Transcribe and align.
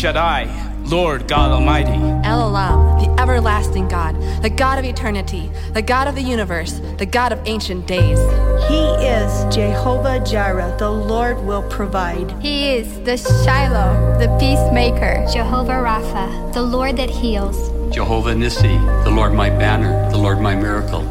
Shaddai, 0.00 0.48
Lord 0.86 1.28
God 1.28 1.50
Almighty. 1.50 1.92
El 2.26 2.50
Olam, 2.50 3.04
the 3.04 3.20
everlasting 3.20 3.86
God, 3.86 4.14
the 4.42 4.48
God 4.48 4.78
of 4.78 4.86
eternity, 4.86 5.50
the 5.74 5.82
God 5.82 6.08
of 6.08 6.14
the 6.14 6.22
universe, 6.22 6.80
the 6.96 7.04
God 7.04 7.32
of 7.32 7.40
ancient 7.44 7.86
days. 7.86 8.18
He 8.66 8.80
is 9.04 9.54
Jehovah 9.54 10.24
Jireh, 10.24 10.74
the 10.78 10.90
Lord 10.90 11.44
will 11.44 11.68
provide. 11.68 12.30
He 12.40 12.70
is 12.70 12.88
the 13.00 13.18
Shiloh, 13.18 14.18
the 14.18 14.34
peacemaker. 14.40 15.26
Jehovah 15.30 15.72
Rapha, 15.72 16.54
the 16.54 16.62
Lord 16.62 16.96
that 16.96 17.10
heals. 17.10 17.68
Jehovah 17.94 18.32
Nissi, 18.32 19.04
the 19.04 19.10
Lord 19.10 19.34
my 19.34 19.50
banner, 19.50 20.08
the 20.08 20.16
Lord 20.16 20.40
my 20.40 20.54
miracle. 20.54 21.04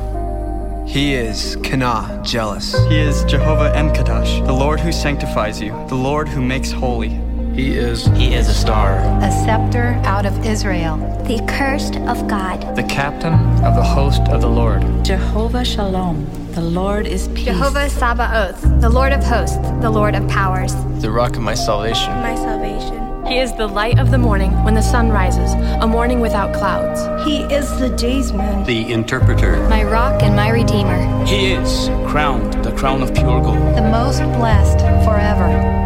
He 0.88 1.14
is 1.14 1.58
Kana, 1.58 2.24
jealous. 2.26 2.74
He 2.88 2.98
is 2.98 3.24
Jehovah 3.26 3.72
Emkadash, 3.76 4.44
the 4.48 4.54
Lord 4.54 4.80
who 4.80 4.92
sanctifies 4.92 5.62
you, 5.62 5.74
the 5.90 5.94
Lord 5.94 6.28
who 6.28 6.42
makes 6.42 6.72
holy. 6.72 7.29
He 7.60 7.76
is 7.76 8.06
He 8.16 8.34
is 8.36 8.48
a 8.48 8.54
star. 8.54 9.00
A 9.22 9.30
scepter 9.44 10.00
out 10.06 10.26
of 10.26 10.46
Israel. 10.46 10.96
The 11.26 11.46
cursed 11.46 11.98
of 11.98 12.26
God. 12.26 12.74
The 12.78 12.84
captain 12.84 13.34
of 13.66 13.76
the 13.76 13.84
host 13.84 14.22
of 14.30 14.40
the 14.40 14.48
Lord. 14.48 14.82
Jehovah 15.04 15.66
Shalom. 15.66 16.26
The 16.54 16.62
Lord 16.62 17.06
is 17.06 17.28
peace. 17.28 17.48
Jehovah 17.48 17.90
Sabaoth, 17.90 18.62
the 18.80 18.88
Lord 18.88 19.12
of 19.12 19.22
hosts, 19.22 19.58
the 19.82 19.90
Lord 19.90 20.16
of 20.16 20.26
powers. 20.30 20.74
The 21.02 21.12
rock 21.12 21.36
of 21.36 21.42
my 21.42 21.54
salvation. 21.54 22.14
My 22.22 22.36
salvation. 22.36 23.26
He 23.26 23.40
is 23.40 23.54
the 23.54 23.68
light 23.68 24.00
of 24.00 24.10
the 24.10 24.18
morning 24.18 24.52
when 24.64 24.74
the 24.74 24.82
sun 24.82 25.10
rises, 25.10 25.52
a 25.84 25.86
morning 25.86 26.22
without 26.22 26.54
clouds. 26.54 27.02
He 27.28 27.42
is 27.54 27.70
the 27.78 27.90
day's 27.90 28.32
daysman. 28.32 28.64
The 28.64 28.90
interpreter. 28.94 29.68
My 29.68 29.84
rock 29.84 30.24
and 30.24 30.34
my 30.34 30.50
redeemer. 30.50 31.26
He 31.26 31.52
is 31.52 31.90
crowned, 32.10 32.64
the 32.64 32.72
crown 32.72 33.04
of 33.04 33.14
pure 33.14 33.42
gold. 33.42 33.76
The 33.76 33.90
most 33.92 34.20
blessed 34.40 34.80
forever. 35.06 35.79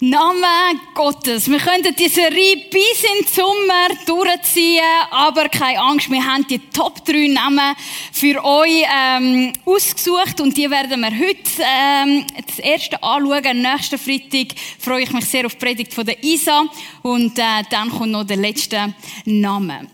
Name 0.00 0.78
Gottes. 0.94 1.50
Wir 1.50 1.58
könnten 1.58 1.92
die 1.96 2.08
Serie 2.08 2.56
bis 2.70 3.02
in 3.02 3.24
den 3.24 3.34
Sommer 3.34 3.88
durchziehen, 4.06 4.80
aber 5.10 5.48
keine 5.48 5.80
Angst, 5.80 6.08
wir 6.08 6.24
haben 6.24 6.46
die 6.46 6.60
Top 6.72 7.04
3 7.04 7.26
Namen 7.26 7.74
für 8.12 8.44
euch 8.44 8.84
ähm, 8.96 9.52
ausgesucht 9.64 10.40
und 10.40 10.56
die 10.56 10.70
werden 10.70 11.00
wir 11.00 11.10
heute 11.10 11.50
ähm, 11.58 12.24
das 12.46 12.60
erste 12.60 13.02
anschauen. 13.02 13.60
Nächsten 13.60 13.98
Freitag 13.98 14.54
freue 14.78 15.02
ich 15.02 15.10
mich 15.10 15.24
sehr 15.24 15.46
auf 15.46 15.56
die 15.56 15.64
Predigt 15.64 15.92
von 15.92 16.06
der 16.06 16.22
Isa 16.22 16.66
und 17.02 17.36
äh, 17.36 17.64
dann 17.68 17.90
kommt 17.90 18.12
noch 18.12 18.22
der 18.22 18.36
letzte 18.36 18.94
Name. 19.24 19.88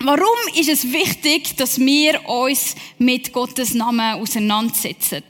Warum 0.00 0.54
ist 0.56 0.68
es 0.68 0.92
wichtig, 0.92 1.56
dass 1.56 1.78
wir 1.78 2.28
uns 2.28 2.74
mit 2.98 3.32
Gottes 3.32 3.74
Namen 3.74 4.20
auseinandersetzen? 4.20 5.22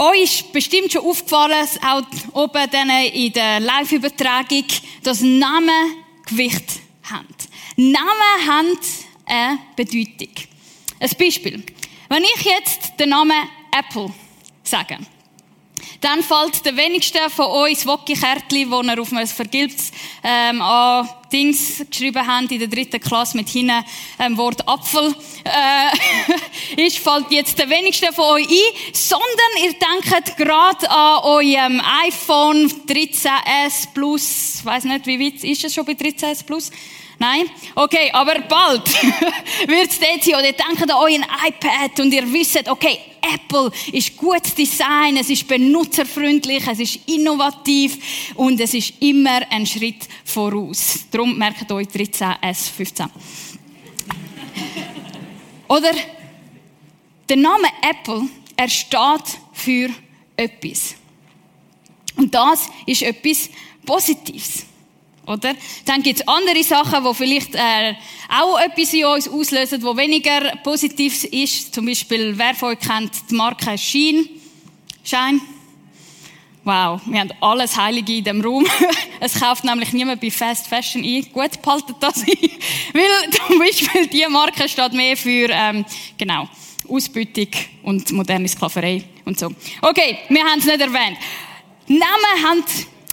Euch 0.00 0.22
ist 0.22 0.52
bestimmt 0.52 0.92
schon 0.92 1.04
aufgefallen, 1.04 1.66
auch 1.84 2.02
oben 2.32 2.90
in 3.12 3.32
der 3.32 3.58
Live-Übertragung, 3.58 4.64
dass 5.02 5.20
Namen 5.20 5.96
Gewicht 6.24 6.80
haben. 7.02 7.26
Namen 7.76 8.46
haben 8.46 8.78
eine 9.26 9.58
Bedeutung. 9.74 10.28
Ein 11.00 11.10
Beispiel. 11.18 11.64
Wenn 12.08 12.22
ich 12.22 12.44
jetzt 12.44 12.92
den 12.98 13.08
Namen 13.08 13.48
Apple 13.76 14.12
sage, 14.62 14.98
dann 16.00 16.22
fällt 16.22 16.64
der 16.64 16.76
wenigste 16.76 17.18
von 17.30 17.46
euch 17.46 17.74
das 17.74 17.86
Wokki-Kärtchen, 17.86 18.70
das 18.70 18.84
ihr 18.84 19.00
auf 19.00 19.12
ein 19.12 19.26
vergilbtes 19.26 19.90
ähm, 20.22 20.62
an 20.62 21.08
Dings 21.32 21.84
geschrieben 21.90 22.26
habt 22.26 22.50
in 22.50 22.58
der 22.58 22.68
dritten 22.68 23.00
Klasse 23.00 23.36
mit 23.36 23.48
hinten 23.48 23.84
ähm, 24.18 24.36
Wort 24.36 24.66
Apfel 24.66 25.14
äh, 25.44 26.86
ist, 26.86 26.98
fällt 26.98 27.30
jetzt 27.30 27.58
der 27.58 27.68
wenigste 27.68 28.12
von 28.12 28.24
euch 28.24 28.48
ein, 28.48 28.94
sondern 28.94 29.28
ihr 29.62 29.72
denkt 29.72 30.36
gerade 30.36 30.90
an 30.90 31.24
eurem 31.24 31.82
iPhone 32.06 32.70
13s 32.86 33.88
Plus. 33.92 34.56
Ich 34.60 34.64
weiss 34.64 34.84
nicht, 34.84 35.06
wie 35.06 35.20
weit 35.20 35.44
ist 35.44 35.64
es 35.64 35.74
schon 35.74 35.84
bei 35.84 35.92
13s 35.92 36.44
Plus? 36.44 36.70
Nein? 37.18 37.50
Okay, 37.74 38.10
aber 38.12 38.40
bald 38.42 38.86
wird 39.66 39.90
es 39.90 39.98
dort 39.98 40.22
sein. 40.22 40.34
Oder 40.34 40.46
ihr 40.46 40.52
denkt 40.52 40.82
an 40.82 40.90
euren 40.90 41.24
iPad 41.46 41.98
und 42.00 42.12
ihr 42.12 42.32
wisst, 42.32 42.68
okay, 42.68 43.00
Apple 43.20 43.72
ist 43.92 44.16
gutes 44.16 44.54
Design, 44.54 45.16
es 45.16 45.28
ist 45.28 45.48
benutzerfreundlich, 45.48 46.64
es 46.66 46.78
ist 46.78 47.00
innovativ 47.06 48.34
und 48.36 48.60
es 48.60 48.72
ist 48.72 48.94
immer 49.00 49.40
ein 49.50 49.66
Schritt 49.66 50.08
voraus. 50.24 51.00
Darum 51.10 51.36
merkt 51.36 51.70
euch 51.72 51.88
13S, 51.88 52.70
15. 52.70 53.06
Oder 55.66 55.92
der 57.28 57.36
Name 57.36 57.68
Apple, 57.82 58.28
er 58.56 58.68
steht 58.68 59.38
für 59.52 59.90
etwas. 60.36 60.94
Und 62.16 62.32
das 62.34 62.68
ist 62.86 63.02
etwas 63.02 63.50
Positives. 63.84 64.67
Oder? 65.28 65.54
Dann 65.84 66.02
gibt 66.02 66.20
es 66.20 66.26
andere 66.26 66.62
Sachen, 66.62 67.04
die 67.04 67.14
vielleicht 67.14 67.54
äh, 67.54 67.94
auch 68.30 68.58
etwas 68.58 68.94
in 68.94 69.04
uns 69.04 69.28
auslösen, 69.28 69.82
wo 69.82 69.94
weniger 69.94 70.56
positiv 70.64 71.24
ist. 71.24 71.74
Zum 71.74 71.84
Beispiel, 71.84 72.32
wer 72.36 72.54
von 72.54 72.70
euch 72.70 72.78
kennt 72.78 73.12
die 73.30 73.34
Marke 73.34 73.76
Schein? 73.76 74.26
Schein? 75.04 75.40
Wow, 76.64 77.00
wir 77.04 77.20
haben 77.20 77.32
alles 77.40 77.76
Heilige 77.76 78.16
in 78.16 78.24
dem 78.24 78.40
Raum. 78.40 78.66
es 79.20 79.38
kauft 79.38 79.64
nämlich 79.64 79.92
niemand 79.92 80.20
bei 80.20 80.30
Fast 80.30 80.66
Fashion 80.66 81.04
ein. 81.04 81.26
Gut, 81.30 81.60
behaltet 81.60 81.96
das 82.00 82.22
ein. 82.22 82.26
Weil 82.94 83.30
zum 83.30 83.58
Beispiel 83.58 84.06
diese 84.06 84.30
Marke 84.30 84.66
steht 84.66 84.92
mehr 84.94 85.16
für, 85.16 85.48
ähm, 85.50 85.84
genau, 86.16 86.48
Ausbeutung 86.88 87.48
und 87.82 88.10
moderne 88.12 88.48
Sklaverei 88.48 89.04
und 89.26 89.38
so. 89.38 89.50
Okay, 89.82 90.20
wir 90.30 90.42
haben 90.42 90.58
es 90.58 90.64
nicht 90.64 90.80
erwähnt. 90.80 91.18
Namen 91.86 92.44
haben 92.44 92.64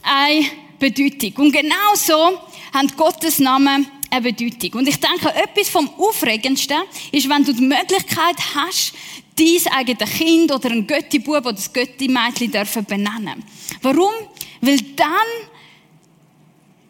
ein 0.03 0.45
Bedeutung. 0.79 1.45
Und 1.45 1.51
genau 1.51 1.95
so 1.95 2.39
hat 2.73 2.95
Gottes 2.97 3.39
Namen 3.39 3.87
eine 4.09 4.21
Bedeutung. 4.21 4.79
Und 4.79 4.87
ich 4.87 4.99
denke, 4.99 5.33
etwas 5.33 5.69
vom 5.69 5.89
Aufregendsten 5.97 6.77
ist, 7.11 7.29
wenn 7.29 7.43
du 7.43 7.53
die 7.53 7.63
Möglichkeit 7.63 8.35
hast, 8.55 8.93
dein 9.37 9.73
eigenes 9.73 10.09
Kind 10.11 10.51
oder 10.51 10.71
ein 10.71 10.87
Götti-Bub 10.87 11.45
oder 11.45 11.53
das 11.53 11.71
Götti-Mädchen 11.71 12.51
dürfen 12.51 12.85
benennen. 12.85 13.43
Warum? 13.81 14.13
Weil 14.61 14.79
dann 14.95 15.07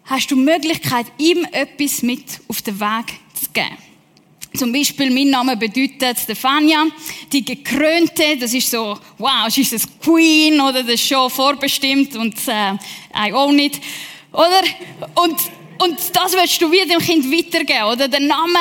hast 0.05 0.29
du 0.29 0.35
die 0.35 0.41
Möglichkeit, 0.41 1.07
ihm 1.17 1.45
etwas 1.51 2.01
mit 2.03 2.23
auf 2.47 2.61
den 2.61 2.79
Weg 2.79 3.19
zu 3.33 3.49
geben. 3.51 3.84
Zum 4.57 4.71
Beispiel, 4.71 5.09
mein 5.11 5.29
Name 5.29 5.57
bedeutet 5.57 6.17
Stefania, 6.19 6.85
die 7.31 7.43
Gekrönte, 7.43 8.37
das 8.39 8.53
ist 8.53 8.71
so, 8.71 8.97
wow, 9.17 9.47
ist 9.55 9.73
das 9.73 9.87
Queen 9.99 10.59
oder 10.61 10.81
das 10.83 10.93
ist 10.93 11.07
schon 11.07 11.29
vorbestimmt 11.29 12.15
und 12.15 12.35
äh, 12.47 12.73
I 13.27 13.33
own 13.33 13.59
it. 13.59 13.79
Oder? 14.31 14.61
Und, 15.15 15.35
und 15.79 15.99
das 16.13 16.33
willst 16.33 16.61
du 16.61 16.71
wieder 16.71 16.85
dem 16.85 16.99
Kind 16.99 17.25
weitergeben, 17.31 17.85
oder? 17.85 18.07
Der 18.07 18.19
Name, 18.19 18.59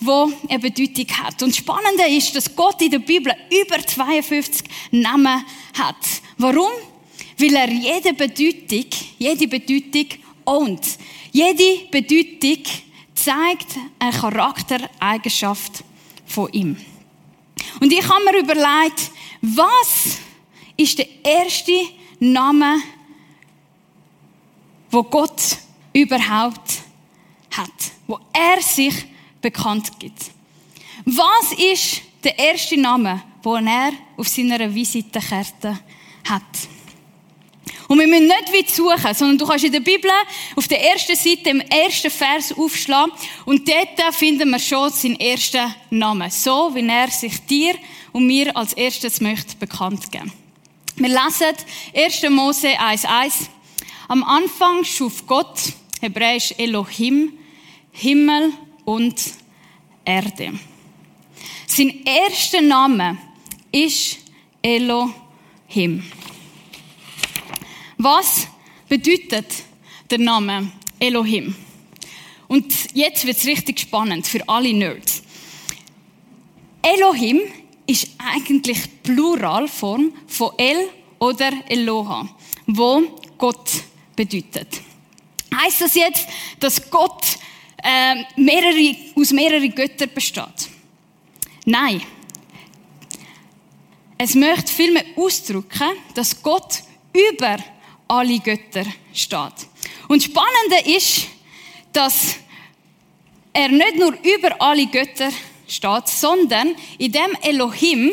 der 0.00 0.28
eine 0.48 0.58
Bedeutung 0.58 1.06
hat. 1.18 1.42
Und 1.42 1.50
das 1.50 1.56
Spannende 1.56 2.04
ist, 2.08 2.34
dass 2.36 2.54
Gott 2.54 2.80
in 2.82 2.90
der 2.90 2.98
Bibel 2.98 3.32
über 3.50 3.84
52 3.84 4.62
Namen 4.90 5.44
hat. 5.78 5.96
Warum? 6.38 6.70
Weil 7.38 7.54
er 7.54 7.70
jede 7.70 8.14
Bedeutung, 8.14 8.86
jede 9.18 9.48
Bedeutung 9.48 10.06
ownt. 10.44 10.98
Jede 11.32 11.86
Bedeutung 11.90 12.62
zeigt 13.22 13.76
eine 13.98 14.12
Charaktereigenschaft 14.12 15.84
von 16.26 16.52
ihm. 16.52 16.76
Und 17.80 17.92
ich 17.92 18.08
habe 18.08 18.24
mir 18.24 18.38
überlegt, 18.38 19.10
was 19.40 20.18
ist 20.76 20.98
der 20.98 21.06
erste 21.24 21.72
Name, 22.18 22.82
wo 24.90 25.02
Gott 25.02 25.58
überhaupt 25.92 26.82
hat, 27.50 27.92
wo 28.06 28.18
er 28.32 28.60
sich 28.62 28.94
bekannt 29.40 29.98
gibt. 29.98 30.30
Was 31.04 31.52
ist 31.52 32.02
der 32.24 32.38
erste 32.38 32.76
Name, 32.76 33.22
wo 33.42 33.56
er 33.56 33.92
auf 34.16 34.28
seiner 34.28 34.72
Visitenkarte 34.72 35.78
hat? 36.28 36.42
Und 37.92 37.98
wir 37.98 38.06
müssen 38.06 38.26
nicht 38.26 38.54
weit 38.54 38.70
suchen, 38.70 39.12
sondern 39.12 39.36
du 39.36 39.46
kannst 39.46 39.66
in 39.66 39.72
der 39.72 39.80
Bibel 39.80 40.10
auf 40.56 40.66
der 40.66 40.82
ersten 40.82 41.14
Seite 41.14 41.50
im 41.50 41.60
ersten 41.60 42.10
Vers 42.10 42.50
aufschlagen 42.56 43.12
und 43.44 43.68
dort 43.68 44.14
finden 44.14 44.48
wir 44.48 44.58
schon 44.58 44.90
seinen 44.90 45.20
ersten 45.20 45.74
Namen. 45.90 46.30
So, 46.30 46.74
wie 46.74 46.88
er 46.88 47.10
sich 47.10 47.44
dir 47.44 47.74
und 48.12 48.26
mir 48.26 48.56
als 48.56 48.72
erstes 48.72 49.20
möchte 49.20 49.58
bekannt 49.58 50.10
geben. 50.10 50.32
Wir 50.96 51.10
lesen 51.10 51.54
1. 51.94 52.30
Mose 52.30 52.68
1,1. 52.68 53.48
Am 54.08 54.24
Anfang 54.24 54.84
schuf 54.84 55.26
Gott, 55.26 55.60
hebräisch 56.00 56.54
Elohim, 56.56 57.34
Himmel 57.90 58.54
und 58.86 59.22
Erde. 60.06 60.54
Sein 61.66 62.02
erster 62.06 62.62
Name 62.62 63.18
ist 63.70 64.16
Elohim. 64.62 66.02
Was 68.02 68.48
bedeutet 68.88 69.46
der 70.10 70.18
Name 70.18 70.72
Elohim? 70.98 71.54
Und 72.48 72.74
jetzt 72.94 73.24
wird 73.24 73.36
es 73.36 73.46
richtig 73.46 73.78
spannend 73.78 74.26
für 74.26 74.40
alle 74.48 74.74
Nerds. 74.74 75.22
Elohim 76.82 77.42
ist 77.86 78.08
eigentlich 78.18 78.80
Pluralform 79.04 80.12
von 80.26 80.50
El 80.56 80.88
oder 81.20 81.52
Eloha, 81.68 82.28
wo 82.66 83.02
Gott 83.38 83.70
bedeutet. 84.16 84.80
Heißt 85.54 85.82
das 85.82 85.94
jetzt, 85.94 86.26
dass 86.58 86.90
Gott 86.90 87.24
äh, 87.84 88.16
mehrere, 88.34 88.96
aus 89.14 89.30
mehreren 89.30 89.72
Göttern 89.72 90.10
besteht? 90.12 90.68
Nein. 91.66 92.02
Es 94.18 94.34
möchte 94.34 94.72
vielmehr 94.72 95.04
ausdrücken, 95.14 95.92
dass 96.14 96.42
Gott 96.42 96.82
über 97.12 97.58
alle 98.08 98.38
Götter 98.38 98.84
steht. 99.12 99.68
Und 100.08 100.22
spannende 100.22 100.90
ist, 100.96 101.26
dass 101.92 102.36
er 103.52 103.68
nicht 103.68 103.96
nur 103.96 104.14
über 104.22 104.60
alle 104.60 104.86
Götter 104.86 105.30
steht, 105.68 106.08
sondern 106.08 106.74
in 106.98 107.12
dem 107.12 107.36
Elohim 107.42 108.12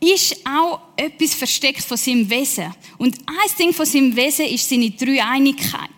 ist 0.00 0.36
auch 0.46 0.80
etwas 0.96 1.34
versteckt 1.34 1.82
von 1.82 1.96
seinem 1.96 2.28
Wesen. 2.28 2.74
Und 2.98 3.18
ein 3.26 3.56
Ding 3.58 3.72
von 3.72 3.86
seinem 3.86 4.14
Wesen 4.16 4.46
ist 4.46 4.68
seine 4.68 4.90
Dreieinigkeit. 4.90 5.90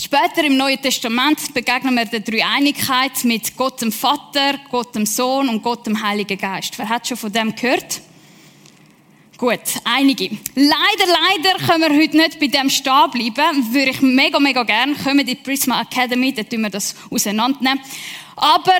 Später 0.00 0.44
im 0.44 0.56
Neuen 0.56 0.80
Testament 0.80 1.52
begegnen 1.54 1.94
wir 1.94 2.04
der 2.04 2.20
Dreieinigkeit 2.20 3.24
mit 3.24 3.56
Gott 3.56 3.80
dem 3.80 3.90
Vater, 3.90 4.58
Gott 4.70 4.94
dem 4.94 5.06
Sohn 5.06 5.48
und 5.48 5.62
Gott 5.62 5.86
dem 5.86 6.00
Heiligen 6.00 6.38
Geist. 6.38 6.78
Wer 6.78 6.88
hat 6.88 7.08
schon 7.08 7.16
von 7.16 7.32
dem 7.32 7.54
gehört? 7.54 8.00
Gut, 9.36 9.60
einige. 9.82 10.30
Leider, 10.54 11.06
leider 11.06 11.66
können 11.66 11.92
wir 11.92 12.00
heute 12.00 12.16
nicht 12.16 12.38
bei 12.38 12.46
dem 12.46 12.70
stehen 12.70 13.10
bleiben. 13.10 13.74
Würde 13.74 13.90
ich 13.90 14.00
mega, 14.00 14.38
mega 14.38 14.62
gerne. 14.62 14.94
Kommen 14.94 15.20
in 15.20 15.26
die 15.26 15.34
Prisma 15.34 15.82
Academy, 15.82 16.32
da 16.32 16.44
tun 16.44 16.60
wir 16.60 16.70
das 16.70 16.94
auseinandernehmen. 17.10 17.80
Aber 18.36 18.78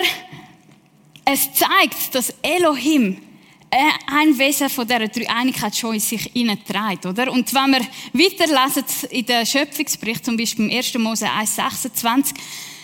es 1.25 1.53
zeigt, 1.55 2.15
dass 2.15 2.33
Elohim 2.43 3.21
äh, 3.69 3.79
ein 4.06 4.39
Wesen 4.39 4.71
von 4.71 4.87
dieser 4.87 5.09
Dreieinigkeit 5.09 5.77
schon 5.77 5.95
in 5.95 6.01
sich 6.01 6.31
trägt, 6.33 7.06
oder? 7.06 7.33
Und 7.33 7.53
wenn 7.53 7.73
wir 7.73 7.81
weiterlesen 8.12 8.85
in 9.11 9.27
den 9.27 9.45
Schöpfungsbericht, 9.45 10.25
zum 10.25 10.37
Beispiel 10.37 10.67
im 10.71 10.77
1. 10.77 10.95
Mose 10.99 11.27
1,26, 11.27 12.33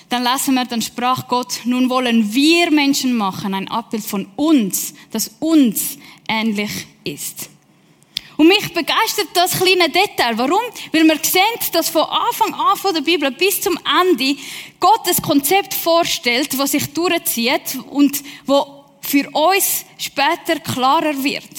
dann 0.09 0.25
lesen 0.25 0.55
wir, 0.55 0.65
dann 0.65 0.83
sprach 0.83 1.29
Gott, 1.29 1.61
nun 1.65 1.89
wollen 1.89 2.35
wir 2.35 2.73
Menschen 2.73 3.13
machen, 3.13 3.55
ein 3.55 3.69
Abbild 3.69 4.05
von 4.05 4.27
uns, 4.35 4.95
das 5.13 5.31
uns 5.39 5.99
ähnlich 6.29 6.89
ist. 7.05 7.49
Und 8.41 8.49
mich 8.49 8.73
begeistert 8.73 9.29
das 9.35 9.51
kleine 9.51 9.91
Detail. 9.91 10.39
Warum? 10.39 10.63
Weil 10.93 11.05
wir 11.05 11.19
sehen, 11.23 11.43
dass 11.75 11.91
von 11.91 12.05
Anfang 12.05 12.55
an 12.55 12.75
von 12.75 12.95
der 12.95 13.03
Bibel 13.03 13.31
bis 13.33 13.61
zum 13.61 13.79
Ende 14.01 14.35
Gott 14.81 15.07
ein 15.07 15.23
Konzept 15.23 15.75
vorstellt, 15.75 16.59
das 16.59 16.71
sich 16.71 16.91
durchzieht 16.95 17.77
und 17.91 18.23
wo 18.47 18.87
für 19.03 19.29
uns 19.33 19.85
später 19.99 20.59
klarer 20.59 21.23
wird. 21.23 21.51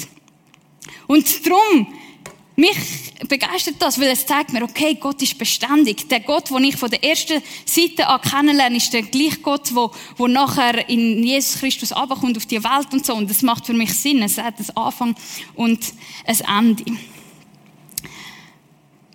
Und 1.06 1.46
darum 1.46 1.94
mich 2.56 3.14
begeistert 3.28 3.76
das, 3.80 4.00
weil 4.00 4.10
es 4.10 4.26
zeigt 4.26 4.52
mir, 4.52 4.64
okay, 4.64 4.96
Gott 5.00 5.22
ist 5.22 5.38
beständig. 5.38 6.10
Der 6.10 6.20
Gott, 6.20 6.50
den 6.50 6.64
ich 6.66 6.76
von 6.76 6.90
der 6.90 7.04
ersten 7.04 7.42
Seite 7.66 8.08
an 8.08 8.22
kennenlerne, 8.22 8.78
ist 8.78 8.94
der 8.94 9.04
gleiche 9.04 9.40
Gott, 9.40 9.74
wo, 9.74 9.92
wo 10.18 10.28
nachher 10.28 10.88
in 10.90 11.24
Jesus 11.24 11.60
Christus 11.60 11.92
abkommt 11.92 12.38
auf 12.38 12.46
die 12.46 12.64
Welt 12.64 12.88
und 12.92 13.06
so. 13.06 13.16
Und 13.16 13.30
das 13.30 13.42
macht 13.42 13.66
für 13.66 13.74
mich 13.74 13.94
Sinn. 13.94 14.22
Es 14.22 14.38
hat 14.38 14.60
einen 14.60 14.78
Anfang 14.78 15.16
und 15.56 15.94
ein 16.26 16.68
Ende. 16.68 16.86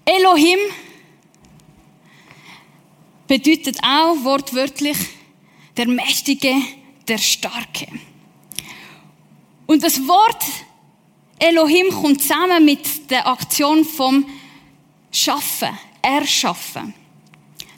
Elohim 0.04 0.58
bedeutet 3.26 3.78
auch 3.82 4.22
wortwörtlich 4.22 4.96
der 5.76 5.88
Mächtige, 5.88 6.54
der 7.06 7.18
Starke. 7.18 7.86
Und 9.66 9.82
das 9.82 9.98
Wort 10.06 10.44
Elohim 11.38 11.90
kommt 11.90 12.22
zusammen 12.22 12.64
mit 12.64 13.10
der 13.10 13.26
Aktion 13.26 13.84
vom 13.84 14.26
Schaffen, 15.12 15.78
Erschaffen. 16.02 16.94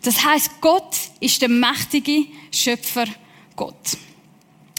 Das 0.02 0.24
heißt, 0.24 0.60
Gott 0.60 0.96
ist 1.20 1.42
der 1.42 1.48
mächtige 1.48 2.26
Schöpfer 2.52 3.06
Gott. 3.56 3.96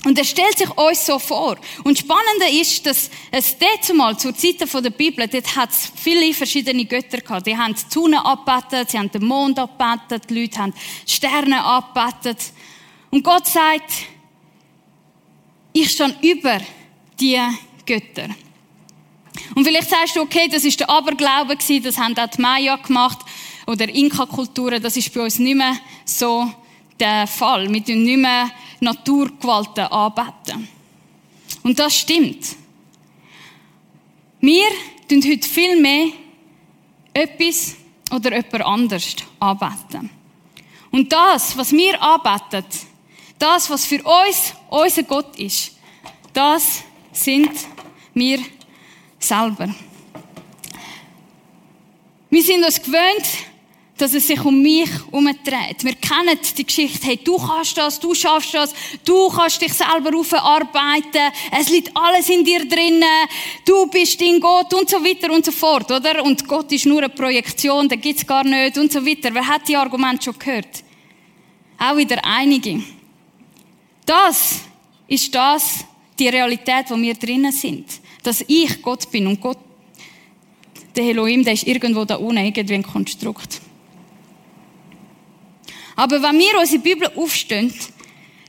Und 0.05 0.17
er 0.17 0.23
stellt 0.23 0.57
sich 0.57 0.69
uns 0.69 1.05
so 1.05 1.19
vor. 1.19 1.57
Und 1.83 1.97
spannende 1.97 2.47
ist, 2.59 2.85
dass 2.85 3.09
es 3.31 3.57
dort 3.57 3.93
mal 3.95 4.17
zur 4.17 4.33
Zeit 4.33 4.61
der 4.61 4.89
Bibel, 4.91 5.27
dort 5.27 5.55
hat 5.57 5.71
es 5.71 5.91
viele 5.93 6.33
verschiedene 6.33 6.85
Götter 6.85 7.19
gehabt. 7.19 7.47
Die 7.47 7.57
haben 7.57 7.75
die 7.75 7.93
Sonne 7.93 8.25
abbettet, 8.25 8.91
sie 8.91 8.97
haben 8.97 9.11
den 9.11 9.25
Mond 9.25 9.59
abbettet, 9.59 10.29
die 10.29 10.41
Leute 10.41 10.59
haben 10.59 10.73
Sterne 11.05 11.61
abbettet. 11.61 12.37
Und 13.11 13.23
Gott 13.23 13.47
sagt, 13.47 13.91
ich 15.73 15.91
stehe 15.91 16.15
über 16.21 16.59
die 17.19 17.39
Götter. 17.85 18.29
Und 19.55 19.65
vielleicht 19.65 19.89
sagst 19.89 20.15
du, 20.15 20.21
okay, 20.21 20.47
das 20.51 20.63
ist 20.63 20.79
der 20.79 20.89
Aberglaube 20.89 21.55
gewesen, 21.55 21.83
das 21.83 21.97
haben 21.97 22.17
auch 22.17 22.27
die 22.27 22.41
Maya 22.41 22.75
gemacht 22.75 23.19
oder 23.67 23.87
Inka-Kulturen, 23.87 24.81
das 24.81 24.97
ist 24.97 25.13
bei 25.13 25.21
uns 25.21 25.39
nicht 25.39 25.55
mehr 25.55 25.77
so 26.05 26.51
der 26.99 27.27
Fall. 27.27 27.71
Wir 27.71 27.83
tun 27.83 28.03
nicht 28.03 28.17
mehr 28.17 28.49
Naturgewalten 28.79 29.85
anbeten. 29.85 30.67
Und 31.63 31.77
das 31.77 31.97
stimmt. 31.97 32.55
Wir 34.39 34.69
tun 35.07 35.21
heute 35.25 35.47
viel 35.47 35.79
mehr 35.79 36.07
etwas 37.13 37.75
oder 38.11 38.35
jemand 38.35 38.65
anders 38.65 39.15
anbeten. 39.39 40.09
Und 40.91 41.11
das, 41.11 41.55
was 41.57 41.71
wir 41.71 42.01
anbeten, 42.01 42.65
das, 43.37 43.69
was 43.69 43.85
für 43.85 44.01
uns 44.03 44.53
unser 44.69 45.03
Gott 45.03 45.37
ist, 45.37 45.73
das 46.33 46.83
sind 47.11 47.51
wir 48.13 48.39
selber. 49.19 49.69
Wir 52.29 52.43
sind 52.43 52.63
uns 52.63 52.81
gewöhnt, 52.81 53.27
dass 53.99 54.13
es 54.13 54.27
sich 54.27 54.43
um 54.45 54.61
mich 54.61 54.89
herumdreht. 54.89 55.83
Wir 55.83 55.95
kennen 55.95 56.39
die 56.57 56.65
Geschichte, 56.65 57.07
hey, 57.07 57.17
du 57.17 57.37
kannst 57.37 57.77
das, 57.77 57.99
du 57.99 58.13
schaffst 58.13 58.53
das, 58.53 58.73
du 59.03 59.29
kannst 59.29 59.61
dich 59.61 59.73
selber 59.73 60.17
aufarbeiten, 60.17 61.33
es 61.51 61.69
liegt 61.69 61.95
alles 61.95 62.29
in 62.29 62.43
dir 62.45 62.67
drinnen, 62.67 63.03
du 63.65 63.87
bist 63.87 64.21
in 64.21 64.39
Gott 64.39 64.73
und 64.73 64.89
so 64.89 65.03
weiter 65.03 65.31
und 65.33 65.45
so 65.45 65.51
fort, 65.51 65.91
oder? 65.91 66.23
Und 66.23 66.47
Gott 66.47 66.71
ist 66.71 66.85
nur 66.85 66.99
eine 66.99 67.09
Projektion, 67.09 67.89
den 67.89 67.99
gibt's 67.99 68.25
gar 68.25 68.43
nicht 68.43 68.77
und 68.77 68.91
so 68.91 69.05
weiter. 69.05 69.33
Wer 69.33 69.45
hat 69.45 69.67
die 69.67 69.75
Argumente 69.75 70.23
schon 70.23 70.39
gehört? 70.39 70.83
Auch 71.77 71.97
wieder 71.97 72.23
einige. 72.23 72.81
Das 74.05 74.61
ist 75.07 75.33
das, 75.33 75.85
die 76.19 76.27
Realität, 76.27 76.85
wo 76.89 76.97
wir 76.97 77.13
drinnen 77.13 77.51
sind 77.51 77.85
dass 78.23 78.43
ich 78.47 78.81
Gott 78.81 79.09
bin 79.11 79.27
und 79.27 79.41
Gott, 79.41 79.57
der 80.95 81.05
Elohim, 81.05 81.43
der 81.43 81.53
ist 81.53 81.67
irgendwo 81.67 82.05
da 82.05 82.15
unten, 82.15 82.43
irgendwie 82.43 82.73
ein 82.73 82.83
Konstrukt. 82.83 83.61
Aber 85.95 86.21
wenn 86.21 86.39
wir 86.39 86.59
unsere 86.59 86.81
Bibel 86.81 87.09
aufstehen, 87.15 87.73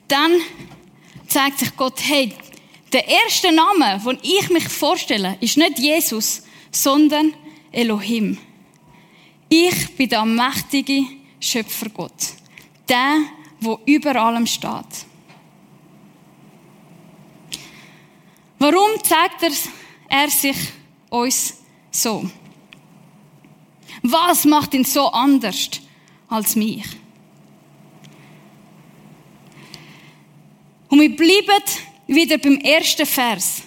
dann 0.09 0.33
zeigt 1.27 1.59
sich 1.59 1.77
Gott, 1.77 2.01
hey, 2.03 2.33
der 2.93 3.07
erste 3.07 3.53
Name, 3.53 4.01
den 4.05 4.19
ich 4.23 4.51
mich 4.51 4.69
vorstelle, 4.69 5.37
ist 5.41 5.57
nicht 5.57 5.79
Jesus, 5.79 6.43
sondern 6.73 7.35
Elohim. 7.71 8.39
Ich 9.49 9.97
bin 9.97 10.09
der 10.09 10.25
mächtige 10.25 11.05
Schöpfer 11.39 11.89
Gott. 11.91 12.13
Der, 12.89 13.19
wo 13.61 13.79
über 13.85 14.17
allem 14.17 14.47
steht. 14.47 15.10
Warum 18.61 19.03
zeigt 19.03 19.43
er, 20.11 20.29
sich 20.29 20.57
uns 21.09 21.55
so? 21.91 22.31
Was 24.03 24.45
macht 24.45 24.75
ihn 24.75 24.85
so 24.85 25.07
anders 25.09 25.71
als 26.29 26.57
mich? 26.57 26.85
Und 30.89 31.01
wir 31.01 31.17
bleiben 31.17 31.65
wieder 32.07 32.37
beim 32.37 32.59
ersten 32.59 33.07
Vers. 33.07 33.63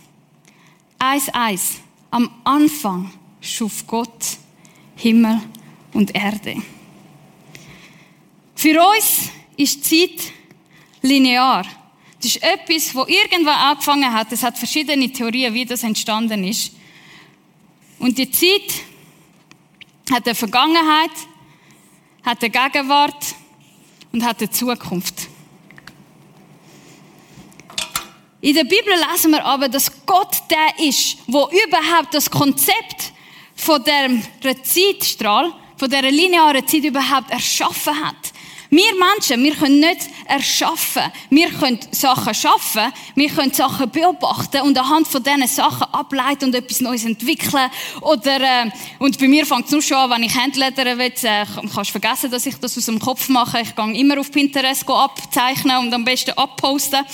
1,1. 0.99 1.77
Am 2.11 2.29
Anfang 2.43 3.11
schuf 3.41 3.87
Gott 3.87 4.37
Himmel 4.95 5.41
und 5.93 6.13
Erde. 6.13 6.61
Für 8.53 8.79
uns 8.79 9.31
ist 9.57 9.83
Zeit 9.83 10.31
linear. 11.01 11.65
Das 12.23 12.35
ist 12.35 12.41
etwas, 12.41 12.93
das 12.93 13.07
irgendwann 13.09 13.53
angefangen 13.53 14.13
hat. 14.13 14.31
Es 14.31 14.43
hat 14.43 14.57
verschiedene 14.57 15.11
Theorien, 15.11 15.53
wie 15.53 15.65
das 15.65 15.83
entstanden 15.83 16.45
ist. 16.45 16.71
Und 17.99 18.17
die 18.17 18.31
Zeit 18.31 18.71
hat 20.09 20.25
eine 20.25 20.33
Vergangenheit, 20.33 21.11
hat 22.23 22.41
eine 22.41 22.49
Gegenwart 22.49 23.35
und 24.13 24.23
hat 24.23 24.39
eine 24.39 24.49
Zukunft. 24.49 25.27
In 28.39 28.55
der 28.55 28.63
Bibel 28.63 28.93
lesen 29.11 29.31
wir 29.31 29.43
aber, 29.43 29.67
dass 29.67 29.91
Gott 30.05 30.43
der 30.49 30.87
ist, 30.87 31.17
wo 31.27 31.49
überhaupt 31.49 32.13
das 32.13 32.31
Konzept 32.31 33.11
von 33.53 33.83
der 33.83 34.63
Zeitstrahl, 34.63 35.51
von 35.75 35.89
der 35.89 36.03
linearen 36.03 36.65
Zeit 36.65 36.85
überhaupt 36.85 37.31
erschaffen 37.31 38.01
hat. 38.01 38.32
Wir 38.73 38.91
Menschen, 38.95 39.43
wir 39.43 39.53
können 39.53 39.81
nicht 39.81 40.09
erschaffen. 40.25 41.03
Wir 41.29 41.51
können 41.51 41.77
Sachen 41.91 42.33
schaffen, 42.33 42.91
wir 43.13 43.29
können 43.29 43.53
Sachen 43.53 43.91
beobachten 43.91 44.61
und 44.61 44.75
anhand 44.75 45.07
von 45.07 45.21
diesen 45.21 45.45
Sachen 45.45 45.83
ableiten 45.93 46.45
und 46.45 46.55
etwas 46.55 46.81
Neues 46.81 47.05
entwickeln. 47.05 47.69
Oder, 48.01 48.41
äh, 48.41 48.71
und 48.97 49.19
bei 49.19 49.27
mir 49.27 49.45
fängt 49.45 49.65
es 49.65 49.71
nur 49.71 49.83
schon 49.83 49.97
an, 49.97 50.09
wenn 50.09 50.23
ich 50.23 50.33
Handlettern 50.33 50.97
will, 50.97 51.13
äh, 51.21 51.45
kannst 51.71 51.77
du 51.77 51.99
vergessen, 51.99 52.31
dass 52.31 52.47
ich 52.47 52.55
das 52.55 52.75
aus 52.75 52.85
dem 52.85 52.97
Kopf 52.97 53.29
mache. 53.29 53.61
Ich 53.61 53.75
gehe 53.75 53.93
immer 53.93 54.19
auf 54.19 54.31
Pinterest 54.31 54.89
abzeichnen 54.89 55.77
und 55.77 55.93
am 55.93 56.03
besten 56.03 56.31
abposten. 56.31 57.05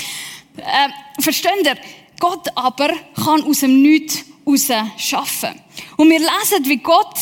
Äh, 0.56 1.22
versteht 1.22 1.66
ihr? 1.66 1.76
Gott 2.22 2.48
aber 2.56 2.92
kann 3.22 3.44
aus 3.44 3.60
dem 3.60 3.82
Nichts 3.82 4.24
raus 4.48 4.70
schaffen. 4.96 5.62
Und 5.98 6.10
wir 6.10 6.20
lesen, 6.20 6.64
wie 6.64 6.78
Gott 6.78 7.18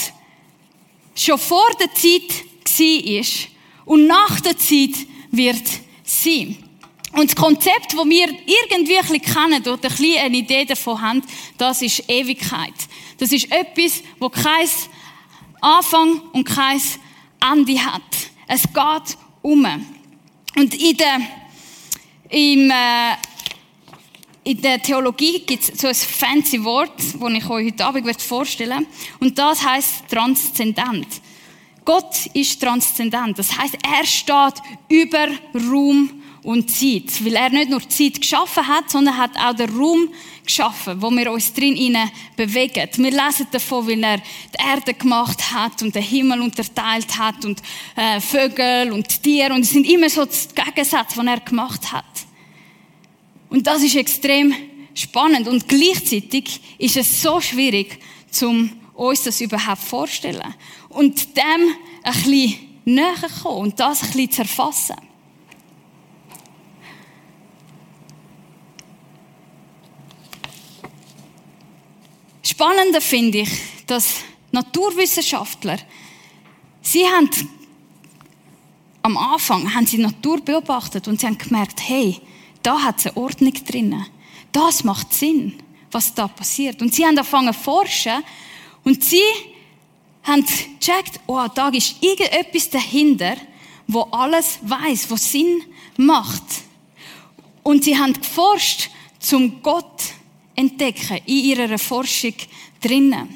schon 1.16 1.40
vor 1.40 1.72
der 1.80 1.92
Zeit 1.96 2.46
war 2.78 3.57
und 3.88 4.06
nach 4.06 4.40
der 4.42 4.58
Zeit 4.58 4.96
wird 5.32 5.64
sein. 6.04 6.58
Und 7.14 7.32
das 7.32 7.36
Konzept, 7.36 7.94
das 7.94 8.06
wir 8.06 8.28
irgendwie 8.28 8.98
ein 8.98 9.08
bisschen 9.08 9.22
kennen 9.22 9.62
oder 9.62 9.72
ein 9.72 9.80
bisschen 9.80 10.20
eine 10.20 10.38
Idee 10.38 10.66
davon 10.66 11.02
haben, 11.02 11.24
das 11.58 11.82
ist 11.82 12.04
Ewigkeit. 12.08 12.74
Das 13.18 13.32
ist 13.32 13.50
etwas, 13.50 14.04
wo 14.20 14.30
kein 14.30 14.68
Anfang 15.62 16.20
und 16.34 16.44
kein 16.44 16.82
Ende 17.52 17.84
hat. 17.84 18.04
Es 18.46 18.64
geht 18.64 19.18
um. 19.42 19.66
Und 20.56 20.74
in 20.76 20.98
der, 20.98 21.22
im, 22.30 22.70
äh, 22.70 23.16
in 24.44 24.62
der 24.62 24.82
Theologie 24.82 25.40
gibt 25.40 25.64
es 25.70 25.80
so 25.80 25.88
ein 25.88 25.96
fancy 25.96 26.64
Wort, 26.64 26.92
das 26.98 27.32
ich 27.32 27.50
euch 27.50 27.66
heute 27.68 27.86
Abend 27.86 28.22
vorstellen 28.22 28.86
möchte. 28.86 29.16
Und 29.22 29.40
das 29.40 29.66
heißt 29.66 30.10
transzendent. 30.10 31.08
Gott 31.88 32.26
ist 32.34 32.62
transzendent. 32.62 33.40
Das 33.40 33.58
heißt, 33.58 33.78
er 33.82 34.06
steht 34.06 34.62
über 34.90 35.30
Raum 35.54 36.22
und 36.44 36.70
Zeit. 36.70 37.24
Weil 37.24 37.36
er 37.36 37.50
nicht 37.50 37.70
nur 37.70 37.80
Zeit 37.88 38.20
geschaffen 38.20 38.68
hat, 38.68 38.90
sondern 38.90 39.16
hat 39.16 39.32
auch 39.38 39.54
den 39.54 39.70
Raum 39.70 40.10
geschaffen, 40.46 41.02
wo 41.02 41.10
wir 41.12 41.32
uns 41.32 41.54
drin 41.54 41.98
bewegen. 42.36 42.90
Wir 42.98 43.12
lesen 43.12 43.48
davon, 43.50 43.88
wie 43.88 44.02
er 44.02 44.18
die 44.18 44.70
Erde 44.70 44.96
gemacht 44.96 45.54
hat 45.54 45.82
und 45.82 45.96
den 45.96 46.04
Himmel 46.04 46.42
unterteilt 46.42 47.18
hat 47.18 47.46
und 47.46 47.62
äh, 47.96 48.20
Vögel 48.20 48.92
und 48.92 49.24
Tiere. 49.24 49.54
Und 49.54 49.62
es 49.62 49.70
sind 49.70 49.90
immer 49.90 50.10
so 50.10 50.26
die 50.26 50.56
Gegensätze, 50.56 51.22
die 51.22 51.26
er 51.26 51.40
gemacht 51.40 51.94
hat. 51.94 52.04
Und 53.50 53.66
das 53.66 53.82
ist 53.82 53.96
extrem 53.96 54.54
spannend. 54.94 55.48
Und 55.48 55.70
gleichzeitig 55.70 56.60
ist 56.80 56.98
es 56.98 57.22
so 57.22 57.40
schwierig, 57.40 57.98
zum 58.30 58.72
uns 58.98 59.24
das 59.24 59.42
überhaupt 59.42 59.82
vorstellen. 59.82 60.54
Und 60.90 61.38
dem 61.38 61.44
ein 62.04 62.14
bisschen 62.14 62.56
näher 62.86 63.16
kommen 63.42 63.58
und 63.58 63.80
das 63.80 64.04
ein 64.04 64.12
bisschen 64.12 64.48
zu. 64.48 64.96
Spannender 72.44 73.02
finde 73.02 73.40
ich, 73.40 73.50
dass 73.86 74.16
Naturwissenschaftler, 74.52 75.78
sie 76.82 77.06
haben 77.06 77.30
am 79.04 79.16
Anfang 79.16 79.74
haben 79.74 79.86
sie 79.86 79.98
die 79.98 80.04
Natur 80.04 80.42
beobachtet 80.42 81.08
und 81.08 81.22
sie 81.22 81.28
haben 81.28 81.38
gemerkt, 81.38 81.80
hey, 81.88 82.20
da 82.62 82.84
hat 82.84 82.98
es 82.98 83.06
eine 83.06 83.16
Ordnung 83.16 83.54
drin. 83.54 84.06
Das 84.52 84.84
macht 84.84 85.14
Sinn, 85.14 85.54
was 85.92 86.14
da 86.14 86.28
passiert. 86.28 86.82
Und 86.82 86.94
sie 86.94 87.06
haben 87.06 87.18
angefangen 87.18 87.54
zu 87.54 87.60
forschen 87.60 88.24
und 88.88 89.04
sie 89.04 89.20
haben 90.24 90.46
gecheckt, 90.80 91.20
oh, 91.28 91.46
da 91.54 91.68
ist 91.68 92.02
irgendetwas 92.02 92.70
dahinter, 92.70 93.36
wo 93.86 94.04
alles 94.04 94.60
weiß, 94.62 95.12
wo 95.12 95.18
Sinn 95.18 95.62
macht. 95.98 96.44
Und 97.64 97.84
sie 97.84 97.98
haben 97.98 98.14
geforscht, 98.14 98.90
zum 99.20 99.62
Gott 99.62 100.04
entdecken 100.56 101.20
in 101.26 101.36
ihrer 101.36 101.78
Forschung 101.78 102.34
drinnen. 102.82 103.28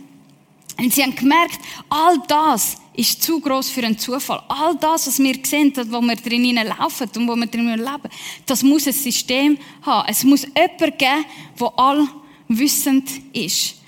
Und 0.77 0.93
sie 0.93 1.03
haben 1.03 1.15
gemerkt, 1.15 1.59
all 1.89 2.17
das 2.29 2.77
ist 2.93 3.21
zu 3.21 3.41
groß 3.41 3.71
für 3.71 3.83
einen 3.83 3.99
Zufall. 3.99 4.41
All 4.47 4.77
das, 4.77 5.05
was 5.07 5.19
wir 5.19 5.35
sehen, 5.43 5.73
wo 5.89 5.99
wir 5.99 6.15
drinnen 6.15 6.65
laufen 6.65 7.09
und 7.13 7.27
wo 7.27 7.35
wir 7.35 7.47
drinnen 7.47 7.77
leben, 7.77 8.09
das 8.45 8.63
muss 8.63 8.87
ein 8.87 8.93
System 8.93 9.57
haben. 9.81 10.07
Es 10.07 10.23
muss 10.23 10.43
jemand 10.43 10.97
geben, 10.97 11.25
der 11.59 11.73
allwissend 11.77 13.09
ist. 13.33 13.80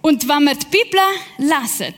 Und 0.00 0.26
wenn 0.28 0.44
wir 0.44 0.54
die 0.54 0.66
Bibel 0.66 1.00
lesen, 1.38 1.94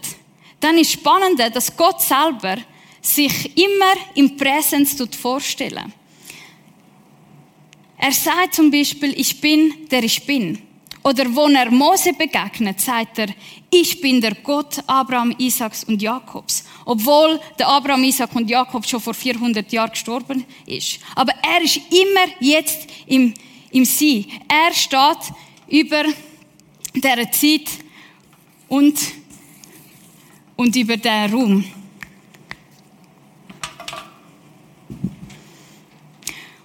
dann 0.58 0.78
ist 0.78 0.92
spannend, 0.92 1.40
dass 1.54 1.76
Gott 1.76 2.00
selber 2.00 2.56
sich 3.00 3.56
immer 3.56 3.94
im 4.14 4.36
Präsens 4.36 4.96
vorstellen. 5.20 5.92
Er 7.96 8.12
sagt 8.12 8.54
zum 8.54 8.70
Beispiel, 8.70 9.12
ich 9.18 9.40
bin, 9.40 9.88
der 9.90 10.02
ich 10.02 10.24
bin. 10.24 10.58
Oder 11.02 11.34
wo 11.34 11.48
er 11.48 11.70
Mose 11.70 12.12
begegnet, 12.12 12.80
sagt 12.80 13.18
er, 13.18 13.28
ich 13.70 14.00
bin 14.00 14.20
der 14.20 14.34
Gott 14.34 14.82
Abraham, 14.86 15.34
Isaaks 15.38 15.84
und 15.84 16.00
Jakobs. 16.02 16.64
Obwohl 16.84 17.40
der 17.58 17.68
Abraham, 17.68 18.04
Isaak 18.04 18.34
und 18.36 18.50
Jakob 18.50 18.86
schon 18.86 19.00
vor 19.00 19.14
400 19.14 19.70
Jahren 19.72 19.90
gestorben 19.90 20.44
ist. 20.66 20.98
Aber 21.14 21.32
er 21.42 21.62
ist 21.62 21.76
immer 21.90 22.34
jetzt 22.40 22.86
im, 23.06 23.32
im 23.70 23.84
Sie. 23.84 24.26
Er 24.48 24.74
steht 24.74 25.32
über 25.68 26.04
der 26.94 27.30
Zeit 27.32 27.68
und, 28.70 28.98
und 30.56 30.74
über 30.76 30.96
den 30.96 31.34
Raum. 31.34 31.64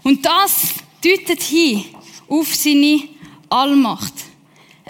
Und 0.04 0.24
das 0.24 0.76
deutet 1.04 1.42
hin 1.42 1.84
auf 2.30 2.56
seine 2.56 3.10
Allmacht. 3.50 4.14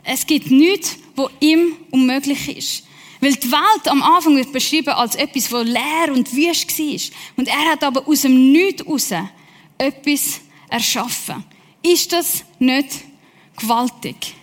Es 0.03 0.27
gibt 0.27 0.51
nichts, 0.51 0.97
wo 1.15 1.29
ihm 1.39 1.77
unmöglich 1.89 2.57
ist. 2.57 2.83
Weil 3.21 3.33
die 3.35 3.49
Welt 3.49 3.87
am 3.87 4.03
Anfang 4.03 4.35
wird 4.35 4.51
beschrieben 4.51 4.89
als 4.89 5.15
etwas, 5.15 5.49
das 5.49 5.65
leer 5.65 6.13
und 6.13 6.31
wüst 6.33 6.77
war. 6.77 7.17
Und 7.37 7.47
er 7.47 7.71
hat 7.71 7.83
aber 7.83 8.05
aus 8.05 8.21
dem 8.21 8.51
Nichts 8.51 8.85
raus 8.85 9.11
etwas 9.77 10.41
erschaffen. 10.69 11.45
Ist 11.81 12.11
das 12.11 12.43
nicht 12.59 12.89
gewaltig? 13.55 14.35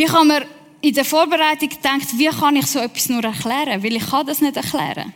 Ich 0.00 0.12
habe 0.12 0.26
mir 0.26 0.46
in 0.80 0.94
der 0.94 1.04
Vorbereitung 1.04 1.70
gedacht, 1.70 2.16
wie 2.16 2.28
kann 2.28 2.54
ich 2.54 2.66
so 2.66 2.78
etwas 2.78 3.08
nur 3.08 3.24
erklären? 3.24 3.82
Weil 3.82 3.96
ich 3.96 4.06
kann 4.08 4.24
das 4.24 4.40
nicht 4.40 4.56
erklären. 4.56 5.12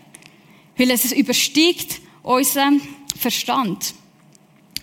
Weil 0.76 0.90
es 0.90 1.12
übersteigt 1.12 2.00
unseren 2.24 2.82
Verstand. 3.16 3.94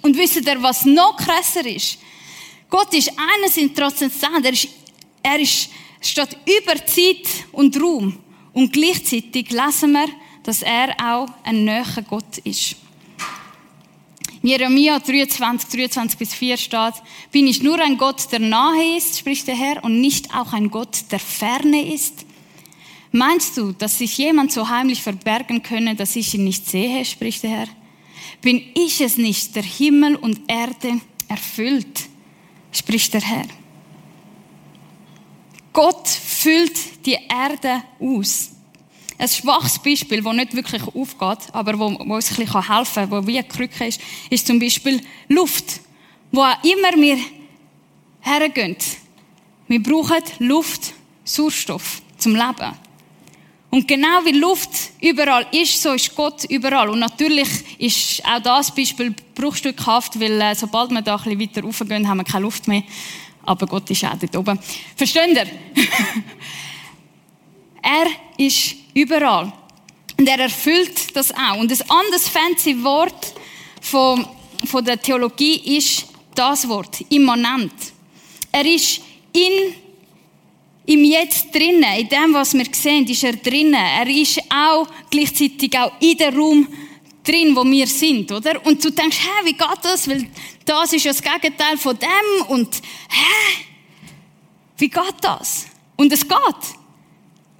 Und 0.01 0.15
wisst 0.15 0.37
ihr, 0.37 0.63
was 0.63 0.85
noch 0.85 1.17
krasser 1.17 1.65
ist? 1.65 1.97
Gott 2.69 2.93
ist 2.93 3.11
einerseits 3.11 3.73
transzendent. 3.73 4.45
Er 4.45 4.53
ist, 4.53 4.67
er 5.21 5.39
ist, 5.41 5.69
steht 5.99 6.37
über 6.45 6.85
Zeit 6.85 7.27
und 7.51 7.75
Raum. 7.75 8.19
Und 8.53 8.71
gleichzeitig 8.71 9.51
lesen 9.51 9.91
wir, 9.91 10.07
dass 10.43 10.61
er 10.61 10.95
auch 10.97 11.27
ein 11.43 11.65
näher 11.65 12.05
Gott 12.09 12.37
ist. 12.45 12.77
Jeremia 14.41 14.99
23, 14.99 15.69
23 15.69 16.17
bis 16.17 16.33
4 16.33 16.57
steht, 16.57 16.93
bin 17.31 17.47
ich 17.47 17.61
nur 17.61 17.79
ein 17.81 17.97
Gott, 17.97 18.31
der 18.31 18.39
nahe 18.39 18.97
ist, 18.97 19.19
spricht 19.19 19.47
der 19.47 19.55
Herr, 19.55 19.83
und 19.83 19.99
nicht 19.99 20.33
auch 20.33 20.53
ein 20.53 20.71
Gott, 20.71 21.03
der 21.11 21.19
ferne 21.19 21.93
ist? 21.93 22.25
Meinst 23.11 23.57
du, 23.57 23.73
dass 23.73 23.97
sich 23.97 24.17
jemand 24.17 24.51
so 24.51 24.69
heimlich 24.69 25.01
verbergen 25.01 25.63
könne, 25.63 25.95
dass 25.95 26.15
ich 26.15 26.33
ihn 26.35 26.43
nicht 26.43 26.67
sehe, 26.67 27.03
spricht 27.03 27.43
der 27.43 27.49
Herr? 27.49 27.67
Bin 28.41 28.63
ich 28.75 29.01
es 29.01 29.17
nicht, 29.17 29.55
der 29.55 29.63
Himmel 29.63 30.15
und 30.15 30.39
Erde 30.47 31.01
erfüllt, 31.27 32.07
spricht 32.71 33.13
der 33.13 33.21
Herr. 33.21 33.45
Gott 35.73 36.07
füllt 36.07 37.05
die 37.05 37.17
Erde 37.29 37.83
aus. 37.99 38.51
Ein 39.19 39.27
schwaches 39.27 39.77
Beispiel, 39.79 40.23
das 40.23 40.33
nicht 40.33 40.55
wirklich 40.55 40.81
aufgeht, 40.81 41.53
aber 41.53 41.77
wo, 41.77 41.91
wo 41.91 42.15
uns 42.15 42.31
ein 42.31 42.37
bisschen 42.37 42.75
helfen 42.75 43.09
kann, 43.09 43.11
wo 43.11 43.27
wie 43.27 43.37
eine 43.37 43.47
Krücke 43.47 43.85
ist, 43.85 43.99
ist 44.29 44.47
zum 44.47 44.59
Beispiel 44.59 45.01
Luft. 45.27 45.81
Wo 46.31 46.41
auch 46.41 46.63
immer 46.63 46.95
wir 46.95 47.17
hergehen. 48.21 48.77
Wir 49.67 49.83
brauchen 49.83 50.23
Luft, 50.39 50.93
Sauerstoff 51.25 52.01
zum 52.17 52.33
Leben. 52.33 52.73
Und 53.71 53.87
genau 53.87 54.23
wie 54.23 54.31
Luft 54.31 54.69
überall 55.01 55.45
ist, 55.51 55.81
so 55.81 55.91
ist 55.91 56.15
Gott 56.15 56.45
überall. 56.45 56.89
Und 56.89 56.99
natürlich 56.99 57.49
ist 57.77 58.25
auch 58.25 58.41
das 58.41 58.73
Beispiel 58.73 59.13
bruchstückhaft, 59.35 60.17
weil 60.17 60.39
äh, 60.39 60.55
sobald 60.55 60.91
wir 60.91 61.01
da 61.01 61.17
ein 61.17 61.23
bisschen 61.23 61.39
weiter 61.41 61.61
raufgehen, 61.63 62.07
haben 62.07 62.19
wir 62.19 62.23
keine 62.23 62.43
Luft 62.43 62.69
mehr. 62.69 62.83
Aber 63.43 63.67
Gott 63.67 63.89
ist 63.91 64.05
auch 64.05 64.17
dort 64.17 64.35
oben. 64.37 64.59
Versteht 64.95 65.35
ihr? 65.35 65.45
er 67.83 68.07
ist 68.37 68.78
überall. 68.93 69.51
Und 70.17 70.27
er 70.27 70.39
erfüllt 70.39 71.15
das 71.15 71.31
auch. 71.31 71.57
Und 71.57 71.71
ein 71.71 71.89
anderes 71.89 72.27
fancy 72.27 72.83
Wort 72.83 73.33
von, 73.81 74.27
von 74.65 74.83
der 74.83 75.01
Theologie 75.01 75.77
ist 75.77 76.05
das 76.35 76.67
Wort, 76.67 77.01
immanent. 77.09 77.73
Er 78.51 78.65
ist 78.65 79.01
in 79.33 79.73
im 80.89 81.03
Jetzt 81.03 81.53
drinnen, 81.53 81.99
in 81.99 82.09
dem, 82.09 82.33
was 82.33 82.55
wir 82.55 82.65
sehen, 82.71 83.05
ist 83.05 83.23
er 83.23 83.35
drinnen. 83.35 83.75
Er 83.75 84.07
ist 84.07 84.41
auch 84.49 84.87
gleichzeitig 85.11 85.77
auch 85.77 85.91
in 85.99 86.17
dem 86.17 86.35
Raum 86.35 86.67
drin, 87.23 87.55
wo 87.55 87.63
wir 87.63 87.85
sind, 87.85 88.31
oder? 88.31 88.65
Und 88.65 88.83
du 88.83 88.89
denkst, 88.89 89.19
hä, 89.19 89.45
wie 89.45 89.53
geht 89.53 89.79
das? 89.83 90.09
Weil 90.09 90.27
das 90.65 90.91
ist 90.93 91.05
ja 91.05 91.11
das 91.11 91.21
Gegenteil 91.21 91.77
von 91.77 91.95
dem 91.99 92.47
und 92.47 92.75
hä? 92.75 93.65
Wie 94.77 94.89
geht 94.89 95.15
das? 95.21 95.67
Und 95.95 96.11
es 96.11 96.27
geht. 96.27 96.78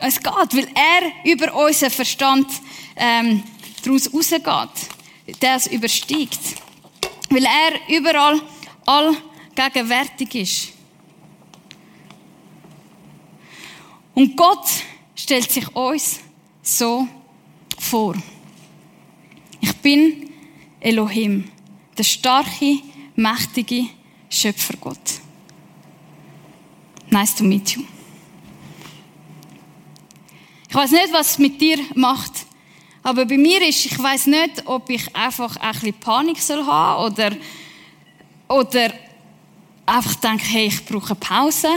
Es 0.02 0.18
geht, 0.18 0.54
weil 0.54 0.68
er 0.76 1.32
über 1.32 1.54
unseren 1.54 1.92
Verstand 1.92 2.48
ähm, 2.96 3.44
daraus 3.84 4.14
rausgeht. 4.14 4.90
Das 5.42 5.68
übersteigt. 5.68 6.40
Weil 7.30 7.46
er 7.46 7.96
überall 7.96 8.42
allgegenwärtig 8.86 10.36
ist. 10.36 10.74
Und 14.16 14.36
Gott 14.36 14.68
stellt 15.16 15.52
sich 15.52 15.68
uns 15.76 16.20
so 16.64 17.08
vor. 17.78 18.16
Ich 19.60 19.76
bin 19.78 20.30
Elohim, 20.80 21.50
der 21.98 22.04
starke, 22.04 22.80
mächtige 23.16 23.90
Schöpfergott. 24.30 25.22
Nice 27.10 27.36
to 27.36 27.44
meet 27.44 27.72
you. 27.72 27.84
Ich 30.70 30.76
weiß 30.76 30.92
nicht, 30.92 31.12
was 31.12 31.32
es 31.32 31.40
mit 31.40 31.60
dir 31.60 31.78
macht, 31.96 32.32
aber 33.04 33.26
bei 33.26 33.38
mir 33.38 33.68
ist, 33.68 33.86
ich 33.86 33.98
weiß 33.98 34.28
nicht, 34.28 34.64
ob 34.66 34.90
ich 34.90 35.16
einfach 35.16 35.56
ein 35.58 35.72
bisschen 35.74 35.94
Panik 35.94 36.40
soll 36.40 36.66
haben 36.66 37.06
oder, 37.06 37.32
oder 38.48 38.94
einfach 39.86 40.16
denke, 40.16 40.46
hey, 40.46 40.68
ich 40.68 40.86
brauche 40.86 41.12
eine 41.12 41.20
Pause 41.20 41.70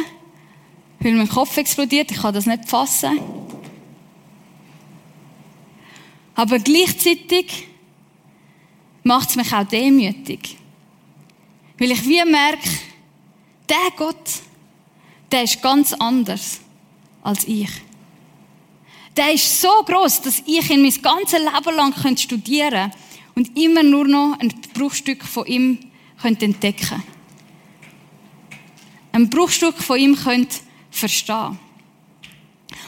weil 1.03 1.15
mein 1.15 1.29
Kopf 1.29 1.57
explodiert, 1.57 2.11
ich 2.11 2.19
kann 2.19 2.35
das 2.35 2.47
nicht 2.47 2.69
fassen. 2.69 3.19
Aber 6.35 6.59
gleichzeitig 6.59 7.67
macht 9.03 9.31
es 9.31 9.37
mich 9.37 9.53
auch 9.53 9.65
demütig. 9.65 10.57
Weil 11.79 11.91
ich 11.91 12.05
wie 12.05 12.25
merke, 12.25 12.69
der 13.69 13.91
Gott, 13.97 14.17
der 15.31 15.43
ist 15.43 15.61
ganz 15.61 15.93
anders 15.93 16.61
als 17.23 17.47
ich. 17.49 17.71
Der 19.17 19.33
ist 19.33 19.61
so 19.61 19.69
groß, 19.85 20.23
dass 20.23 20.43
ich 20.47 20.71
ihn 20.71 20.83
mein 20.83 21.03
ganzes 21.03 21.39
Leben 21.39 21.77
lang 21.77 22.17
studieren 22.17 22.91
könnte 22.91 22.97
und 23.35 23.59
immer 23.59 23.83
nur 23.83 24.07
noch 24.07 24.39
ein 24.39 24.53
Bruchstück 24.75 25.25
von 25.25 25.47
ihm 25.47 25.79
entdecken 26.23 26.89
könnte. 26.89 27.03
Ein 29.13 29.29
Bruchstück 29.29 29.77
von 29.77 29.99
ihm 29.99 30.17
könnte 30.17 30.57
verstehen. 30.91 31.59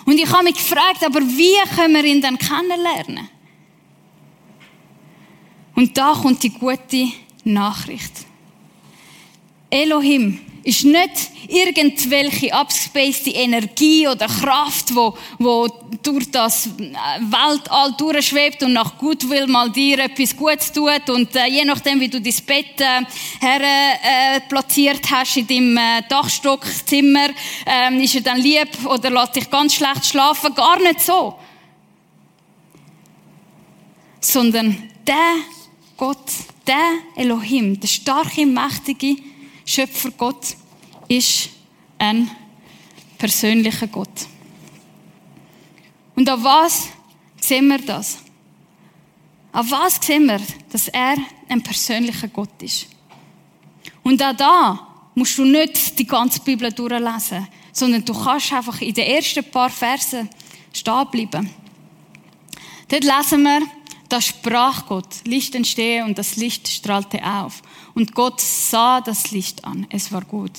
Und 0.06 0.18
ich 0.18 0.30
habe 0.30 0.44
mich 0.44 0.54
gefragt, 0.54 1.04
aber 1.04 1.20
wie 1.20 1.56
können 1.74 1.94
wir 1.94 2.04
ihn 2.04 2.20
dann 2.20 2.38
kennenlernen? 2.38 3.28
Und 5.74 5.96
da 5.96 6.14
kommt 6.14 6.42
die 6.42 6.50
gute 6.50 7.08
Nachricht. 7.44 8.12
Elohim 9.70 10.40
ist 10.62 10.84
nicht 10.84 11.30
irgendwelche 11.48 12.54
abgespacete 12.54 13.30
Energie 13.30 14.08
oder 14.08 14.26
Kraft, 14.26 14.94
wo, 14.94 15.16
wo 15.38 15.68
durch 16.06 16.30
das 16.30 16.68
Weltall 16.76 17.94
durchschwebt 17.96 18.62
und 18.62 18.72
nach 18.72 18.98
Gutwill 18.98 19.46
mal 19.46 19.70
dir 19.70 19.98
etwas 19.98 20.36
Gutes 20.36 20.70
tut 20.72 21.08
und 21.08 21.34
äh, 21.34 21.46
je 21.46 21.64
nachdem, 21.64 22.00
wie 22.00 22.08
du 22.08 22.20
dein 22.20 22.34
Bett 22.46 22.80
äh, 22.80 23.04
her, 23.40 23.60
äh, 23.60 24.40
platziert 24.48 25.10
hast 25.10 25.36
in 25.36 25.46
deinem 25.46 25.76
äh, 25.76 26.02
Dachstockzimmer, 26.08 27.28
äh, 27.66 28.02
ist 28.02 28.14
er 28.14 28.20
dann 28.20 28.38
lieb 28.38 28.84
oder 28.84 29.10
lässt 29.10 29.36
dich 29.36 29.50
ganz 29.50 29.74
schlecht 29.74 30.06
schlafen. 30.06 30.54
Gar 30.54 30.80
nicht 30.80 31.00
so. 31.00 31.38
Sondern 34.20 34.90
der 35.06 35.34
Gott, 35.96 36.32
der 36.66 36.98
Elohim, 37.16 37.78
der 37.78 37.88
starke, 37.88 38.46
mächtige, 38.46 39.16
Schöpfer 39.66 40.10
Gott 40.10 40.56
ist 41.08 41.48
ein 41.98 42.30
persönlicher 43.18 43.86
Gott. 43.86 44.26
Und 46.16 46.30
auf 46.30 46.42
was 46.42 46.88
sehen 47.40 47.68
wir 47.68 47.78
das? 47.78 48.18
Auf 49.52 49.70
was 49.70 49.96
sehen 50.04 50.26
wir, 50.26 50.40
dass 50.70 50.88
er 50.88 51.16
ein 51.48 51.62
persönlicher 51.62 52.28
Gott 52.28 52.62
ist? 52.62 52.88
Und 54.02 54.22
auch 54.22 54.36
da 54.36 54.88
musst 55.14 55.38
du 55.38 55.44
nicht 55.44 55.98
die 55.98 56.06
ganze 56.06 56.40
Bibel 56.40 56.72
durchlesen, 56.72 57.46
sondern 57.72 58.04
du 58.04 58.12
kannst 58.12 58.52
einfach 58.52 58.80
in 58.80 58.94
den 58.94 59.06
ersten 59.06 59.44
paar 59.44 59.70
Versen 59.70 60.28
stehen 60.72 61.06
bleiben. 61.10 61.50
Dort 62.88 63.04
lesen 63.04 63.42
wir, 63.42 63.60
da 64.08 64.20
sprach 64.20 64.86
Gott, 64.86 65.08
Licht 65.24 65.54
entstehe 65.54 66.04
und 66.04 66.18
das 66.18 66.36
Licht 66.36 66.68
strahlte 66.68 67.24
auf. 67.24 67.62
Und 67.94 68.14
Gott 68.14 68.40
sah 68.40 69.00
das 69.00 69.30
Licht 69.30 69.64
an, 69.64 69.86
es 69.90 70.12
war 70.12 70.22
gut. 70.22 70.52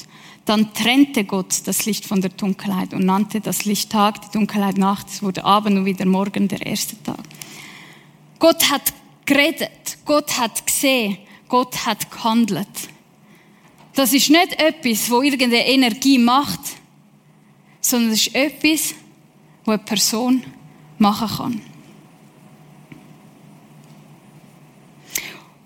Dann 0.46 0.74
trennte 0.74 1.24
Gott 1.24 1.62
das 1.66 1.86
Licht 1.86 2.06
von 2.06 2.22
der 2.22 2.30
Dunkelheit 2.30 2.94
und 2.94 3.06
nannte 3.06 3.42
das 3.42 3.66
Licht 3.66 3.92
Tag, 3.92 4.22
die 4.22 4.38
Dunkelheit 4.38 4.78
Nacht. 4.78 5.08
Es 5.10 5.24
wurde 5.24 5.44
Abend 5.44 5.78
und 5.78 5.86
wieder 5.86 6.06
Morgen, 6.06 6.48
der 6.48 6.66
erste 6.66 7.02
Tag. 7.02 7.24
Gott 8.40 8.70
hat 8.70 8.94
geredet, 9.26 9.98
Gott 10.06 10.38
hat 10.38 10.66
gesehen, 10.66 11.18
Gott 11.48 11.86
hat 11.86 12.12
gehandelt. 12.12 12.68
Das 13.94 14.14
ist 14.14 14.30
nicht 14.30 14.60
etwas, 14.60 15.10
wo 15.10 15.22
irgendeine 15.22 15.66
Energie 15.66 16.18
macht, 16.18 16.60
sondern 17.82 18.12
es 18.12 18.28
ist 18.28 18.36
etwas, 18.36 18.94
wo 19.64 19.72
eine 19.72 19.84
Person 19.84 20.44
machen 21.00 21.28
kann. 21.38 21.75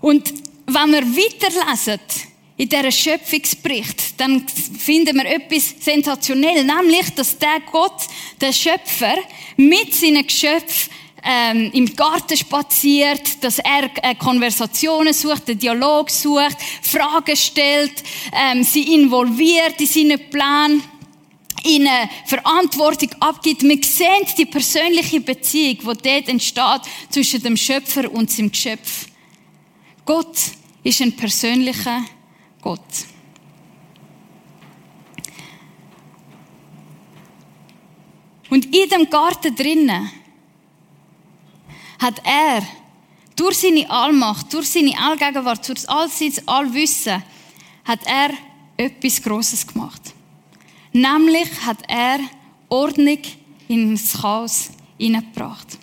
Und 0.01 0.33
wenn 0.65 0.91
wir 0.91 1.01
weiterlesen 1.01 1.99
in 2.57 2.69
dieser 2.69 2.91
Schöpfungsbericht, 2.91 4.19
dann 4.19 4.45
finden 4.47 5.17
wir 5.17 5.25
etwas 5.25 5.75
sensationell, 5.79 6.63
nämlich, 6.63 7.09
dass 7.15 7.37
der 7.37 7.61
Gott, 7.71 8.01
der 8.39 8.53
Schöpfer, 8.53 9.15
mit 9.57 9.93
seinen 9.93 10.25
Geschöpfen 10.25 10.91
ähm, 11.23 11.71
im 11.73 11.95
Garten 11.95 12.37
spaziert, 12.37 13.43
dass 13.43 13.59
er 13.59 13.89
äh, 14.03 14.15
Konversationen 14.15 15.13
sucht, 15.13 15.49
einen 15.49 15.59
Dialog 15.59 16.09
sucht, 16.09 16.57
Fragen 16.81 17.35
stellt, 17.35 18.03
ähm, 18.33 18.63
sie 18.63 18.93
involviert 18.93 19.79
in 19.79 19.87
seinen 19.87 20.29
Plan, 20.29 20.81
ihnen 21.63 22.09
Verantwortung 22.25 23.09
abgibt. 23.19 23.63
Wir 23.63 23.83
sehen 23.83 24.25
die 24.37 24.45
persönliche 24.45 25.19
Beziehung, 25.19 25.77
die 25.79 26.09
dort 26.09 26.29
entsteht 26.29 26.81
zwischen 27.09 27.43
dem 27.43 27.57
Schöpfer 27.57 28.09
und 28.11 28.31
seinem 28.31 28.51
Geschöpf. 28.51 29.08
Gott 30.09 30.39
ist 30.81 31.01
ein 31.03 31.15
persönlicher 31.15 32.03
Gott. 32.63 32.79
Und 38.49 38.65
in 38.75 38.89
dem 38.89 39.07
Garten 39.07 39.55
drinnen 39.55 40.09
hat 41.99 42.19
er 42.25 42.63
durch 43.35 43.59
seine 43.59 43.87
Allmacht, 43.87 44.51
durch 44.51 44.69
seine 44.69 44.97
Allgegenwart, 44.99 45.67
durch 45.69 45.87
all 45.87 46.09
sein 46.09 46.33
Allwissen, 46.47 47.21
hat 47.85 47.99
er 48.07 48.31
etwas 48.77 49.21
Großes 49.21 49.67
gemacht. 49.67 50.01
Nämlich 50.91 51.51
hat 51.67 51.83
er 51.87 52.17
Ordnung 52.67 53.19
ins 53.67 54.19
Chaos 54.19 54.71
hineingebracht. 54.97 55.77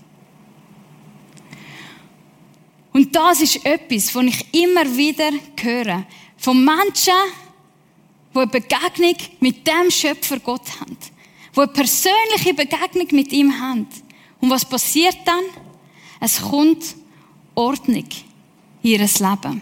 Und 2.97 3.15
das 3.15 3.43
ist 3.43 3.63
etwas, 3.67 4.15
was 4.15 4.25
ich 4.25 4.55
immer 4.55 4.97
wieder 4.97 5.31
höre. 5.61 6.07
Von 6.39 6.65
Menschen, 6.65 7.13
die 8.33 8.39
eine 8.39 8.47
Begegnung 8.47 9.17
mit 9.39 9.67
dem 9.67 9.91
Schöpfer 9.91 10.41
Gott 10.41 10.63
haben. 10.81 10.97
Die 11.55 11.61
eine 11.61 11.69
persönliche 11.69 12.55
Begegnung 12.55 13.07
mit 13.11 13.33
ihm 13.33 13.61
haben. 13.61 13.87
Und 14.41 14.49
was 14.49 14.65
passiert 14.65 15.19
dann? 15.27 15.45
Es 16.21 16.41
kommt 16.41 16.97
Ordnung 17.55 18.09
in 18.83 18.91
ihr 18.91 18.99
Leben. 19.01 19.61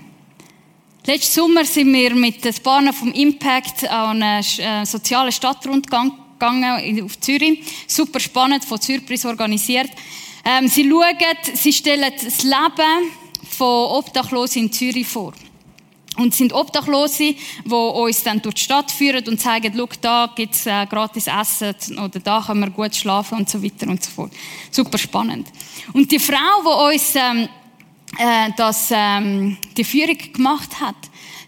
Letzten 1.05 1.41
Sommer 1.41 1.65
sind 1.65 1.93
wir 1.93 2.15
mit 2.15 2.45
den 2.45 2.55
Bahnen 2.63 2.93
vom 2.93 3.13
Impact 3.15 3.83
an 3.89 4.23
einen 4.23 4.45
äh, 4.59 4.87
sozialen 4.87 5.33
Stadtrundgang 5.33 6.13
gegangen 6.35 7.03
auf 7.03 7.19
Zürich. 7.19 7.65
Super 7.89 8.21
spannend, 8.21 8.65
von 8.65 8.81
Zürich 8.81 9.25
organisiert. 9.25 9.91
Ähm, 10.45 10.69
sie 10.69 10.89
schauen, 10.89 11.57
sie 11.57 11.73
stellen 11.73 12.13
das 12.23 12.45
Leben 12.45 13.24
von 13.55 13.91
Obdachlosen 13.93 14.63
in 14.63 14.73
Zürich 14.73 15.07
vor. 15.07 15.33
Und 16.17 16.33
es 16.33 16.39
sind 16.39 16.53
Obdachlose, 16.53 17.35
die 17.65 17.73
uns 17.73 18.23
dann 18.23 18.41
durch 18.41 18.55
die 18.55 18.63
Stadt 18.63 18.91
führen 18.91 19.27
und 19.27 19.41
zeigen, 19.41 19.73
schau, 19.77 19.89
da 20.01 20.31
gibt 20.35 20.55
es 20.55 20.67
äh, 20.67 20.87
gratis 20.87 21.27
Essen 21.27 21.99
oder 21.99 22.21
da 22.21 22.41
können 22.41 22.61
wir 22.61 22.71
gut 22.71 22.95
schlafen 22.95 23.39
und 23.39 23.51
so 23.51 23.63
weiter 23.63 23.89
und 23.89 24.03
so 24.03 24.11
fort. 24.11 24.33
Super 24.71 24.99
spannend. 24.99 25.49
Und 25.93 26.11
die 26.13 26.21
Frau, 26.21 26.37
die 26.63 26.95
uns 26.95 27.15
ähm, 27.17 27.49
äh, 28.17 28.51
das, 28.57 28.91
ähm, 28.93 29.57
die 29.77 29.83
Führung 29.83 30.19
gemacht 30.33 30.81
hat, 30.81 30.95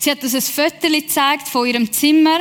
sie 0.00 0.10
hat 0.10 0.22
uns 0.24 0.34
ein 0.34 0.42
Foto 0.42 0.88
gezeigt 0.88 1.46
von 1.46 1.66
ihrem 1.68 1.92
Zimmer, 1.92 2.40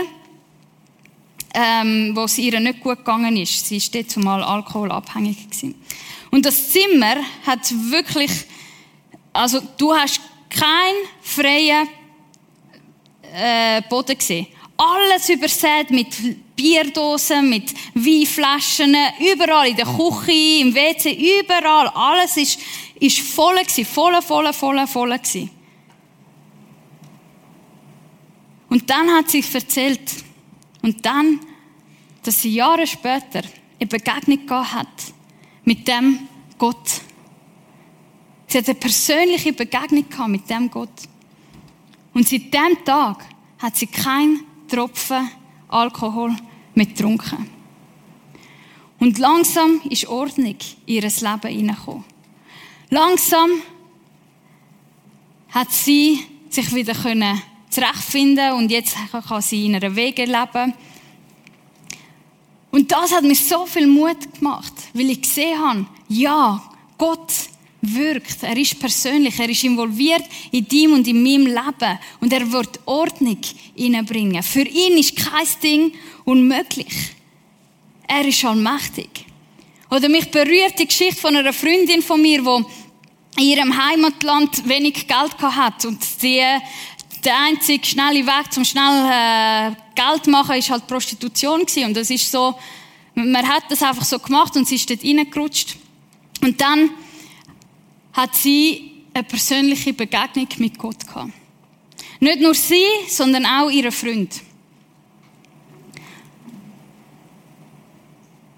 ähm, 1.53 2.11
wo 2.15 2.23
es 2.23 2.39
ihr 2.39 2.59
nicht 2.59 2.79
gut 2.81 2.97
gegangen 2.97 3.37
ist. 3.37 3.67
Sie 3.67 3.77
ist 3.77 3.93
dort 3.93 4.09
zumal 4.09 4.43
alkoholabhängig 4.43 5.47
gewesen. 5.47 5.75
Und 6.31 6.45
das 6.45 6.71
Zimmer 6.71 7.17
hat 7.45 7.71
wirklich, 7.91 8.31
also 9.35 9.61
du 9.77 9.93
hast 9.93 10.21
keinen 10.49 11.05
freien 11.21 11.89
äh, 13.33 13.81
Boden 13.89 14.17
gesehen. 14.17 14.47
Alles 14.77 15.29
übersät 15.29 15.89
mit 15.89 16.55
Bierdosen, 16.55 17.49
mit 17.49 17.73
Weinflaschen, 17.93 18.95
überall 19.19 19.67
in 19.67 19.75
der 19.75 19.85
Küche, 19.85 20.61
im 20.61 20.73
WC, 20.73 21.41
überall. 21.41 21.89
Alles 21.89 22.37
ist, 22.37 22.59
ist 22.99 23.19
voll 23.19 23.57
gewesen, 23.57 23.85
voll, 23.85 24.21
voll, 24.21 24.51
voll, 24.53 24.87
voll 24.87 25.17
gewesen. 25.17 25.49
Und 28.69 28.89
dann 28.89 29.09
hat 29.11 29.29
sie 29.29 29.43
erzählt, 29.53 30.01
und 30.81 31.05
dann, 31.05 31.39
dass 32.23 32.41
sie 32.41 32.53
Jahre 32.53 32.85
später 32.85 33.41
eine 33.79 33.87
Begegnung 33.87 34.45
gehabt 34.45 34.73
hat 34.73 34.87
mit 35.63 35.87
dem 35.87 36.27
Gott. 36.57 37.01
Sie 38.55 38.59
hat 38.59 38.69
eine 38.69 38.79
persönliche 38.79 39.51
Begegnung 39.51 40.07
gehabt 40.07 40.29
mit 40.29 40.49
dem 40.49 40.71
Gott. 40.71 41.09
Und 42.13 42.25
seit 42.25 42.53
dem 42.53 42.85
Tag 42.85 43.25
hat 43.59 43.75
sie 43.75 43.87
keinen 43.87 44.45
Tropfen 44.69 45.29
Alkohol 45.67 46.33
mehr 46.73 46.85
getrunken. 46.85 47.49
Und 48.97 49.19
langsam 49.19 49.81
ist 49.89 50.07
Ordnung 50.07 50.55
in 50.85 50.95
ihr 50.95 51.01
Leben 51.01 51.47
hineingekommen. 51.49 52.05
Langsam 52.91 53.49
hat 55.49 55.73
sie 55.73 56.21
sich 56.49 56.73
wieder 56.73 56.93
können 56.93 57.41
zurechtfinden 57.69 58.53
und 58.53 58.71
jetzt 58.71 58.95
kann 59.11 59.41
sie 59.41 59.65
in 59.65 59.75
einer 59.75 59.93
Wege 59.97 60.23
leben. 60.23 60.73
Und 62.71 62.89
das 62.89 63.11
hat 63.11 63.23
mir 63.23 63.35
so 63.35 63.65
viel 63.65 63.87
Mut 63.87 64.33
gemacht, 64.39 64.71
weil 64.93 65.09
ich 65.09 65.21
gesehen 65.23 65.59
habe, 65.59 65.85
ja, 66.07 66.63
Gott 66.97 67.33
wirkt. 67.93 68.43
Er 68.43 68.57
ist 68.57 68.79
persönlich, 68.79 69.39
er 69.39 69.49
ist 69.49 69.63
involviert 69.63 70.23
in 70.51 70.67
deinem 70.67 70.93
und 70.93 71.07
in 71.07 71.21
meinem 71.21 71.47
Leben 71.47 71.99
und 72.21 72.33
er 72.33 72.51
wird 72.51 72.79
Ordnung 72.85 73.39
hineinbringen. 73.75 74.41
Für 74.43 74.61
ihn 74.61 74.97
ist 74.97 75.15
kein 75.15 75.47
Ding 75.61 75.91
unmöglich. 76.23 76.93
Er 78.07 78.25
ist 78.25 78.45
allmächtig. 78.45 79.25
Oder 79.89 80.09
mich 80.09 80.29
berührt 80.31 80.79
die 80.79 80.87
Geschichte 80.87 81.21
von 81.21 81.35
einer 81.35 81.53
Freundin 81.53 82.01
von 82.01 82.21
mir, 82.21 82.41
die 82.41 83.41
in 83.41 83.49
ihrem 83.49 83.85
Heimatland 83.85 84.67
wenig 84.67 85.07
Geld 85.07 85.37
hat 85.41 85.85
und 85.85 85.99
die 86.21 86.41
der 87.23 87.37
einzige 87.47 87.85
schnelle 87.85 88.25
Weg 88.25 88.53
zum 88.53 88.63
schnell 88.63 89.09
äh, 89.11 89.75
Geld 89.95 90.27
machen 90.27 90.55
ist 90.55 90.69
halt 90.69 90.85
Prostitution 90.85 91.61
gewesen. 91.61 91.85
und 91.85 91.97
das 91.97 92.09
ist 92.09 92.31
so 92.31 92.55
man 93.15 93.47
hat 93.47 93.63
das 93.69 93.81
einfach 93.81 94.03
so 94.03 94.19
gemacht 94.19 94.55
und 94.55 94.67
sie 94.67 94.75
ist 94.75 94.89
dort 94.89 95.03
reingerutscht 95.03 95.77
und 96.41 96.59
dann 96.59 96.91
hat 98.15 98.33
sie 98.35 98.91
eine 99.13 99.23
persönliche 99.23 99.93
Begegnung 99.93 100.47
mit 100.57 100.77
Gott 100.77 101.05
gehabt. 101.05 101.31
Nicht 102.19 102.39
nur 102.39 102.53
sie, 102.53 102.85
sondern 103.09 103.45
auch 103.45 103.69
ihre 103.69 103.91
Freund. 103.91 104.41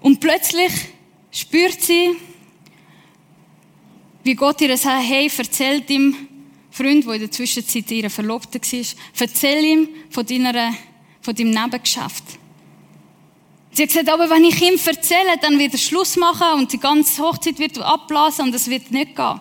Und 0.00 0.20
plötzlich 0.20 0.72
spürt 1.30 1.80
sie, 1.82 2.16
wie 4.22 4.34
Gott 4.34 4.60
ihr 4.60 4.76
sagt, 4.76 5.08
hey, 5.08 5.30
erzählt 5.36 5.90
ihm, 5.90 6.28
Freund, 6.70 7.04
der 7.04 7.14
in 7.14 7.20
der 7.22 7.30
Zwischenzeit 7.30 7.90
ihre 7.90 8.10
Verlobte 8.10 8.60
war, 8.60 8.84
erzähl 9.18 9.64
ihm 9.64 9.88
von, 10.10 10.24
deiner, 10.24 10.72
von 11.20 11.34
deinem 11.34 11.50
Nebengeschäft. 11.50 12.24
Sie 13.72 13.82
hat 13.82 13.88
gesagt, 13.88 14.08
aber 14.08 14.30
wenn 14.30 14.44
ich 14.44 14.62
ihm 14.62 14.78
erzähle, 14.84 15.36
dann 15.40 15.58
wird 15.58 15.72
er 15.72 15.78
Schluss 15.78 16.16
machen 16.16 16.60
und 16.60 16.72
die 16.72 16.78
ganze 16.78 17.22
Hochzeit 17.22 17.58
wird 17.58 17.78
abblasen 17.78 18.46
und 18.46 18.54
es 18.54 18.68
wird 18.68 18.90
nicht 18.90 19.16
gehen. 19.16 19.40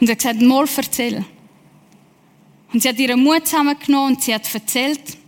Und 0.00 0.08
er 0.08 0.12
hat 0.12 0.18
gesagt, 0.18 0.40
mal 0.40 0.66
erzähl. 0.76 1.24
Und 2.72 2.82
sie 2.82 2.88
hat 2.88 2.98
ihren 2.98 3.22
Mut 3.22 3.46
zusammengenommen 3.46 4.14
und 4.14 4.22
sie 4.22 4.34
hat 4.34 4.52
erzählt. 4.54 5.18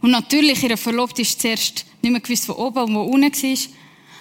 Und 0.00 0.10
natürlich, 0.10 0.62
ihre 0.62 0.76
Verlobte 0.76 1.22
ist 1.22 1.40
zuerst 1.40 1.86
nicht 2.02 2.10
mehr 2.10 2.20
gewusst, 2.20 2.48
wo 2.48 2.54
oben 2.54 2.82
und 2.82 2.94
wo 2.94 3.02
unten 3.02 3.32
war. 3.32 3.58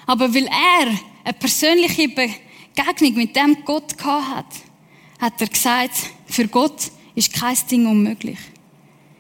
Aber 0.06 0.34
weil 0.34 0.46
er 0.46 1.00
eine 1.24 1.34
persönliche 1.34 2.10
Begegnung 2.10 3.16
mit 3.16 3.36
dem 3.36 3.64
Gott 3.66 3.98
gehabt 3.98 4.30
hat, 4.30 4.46
hat 5.20 5.42
er 5.42 5.48
gesagt, 5.48 5.96
für 6.28 6.48
Gott 6.48 6.92
ist 7.16 7.34
kein 7.34 7.58
Ding 7.70 7.88
unmöglich. 7.88 8.40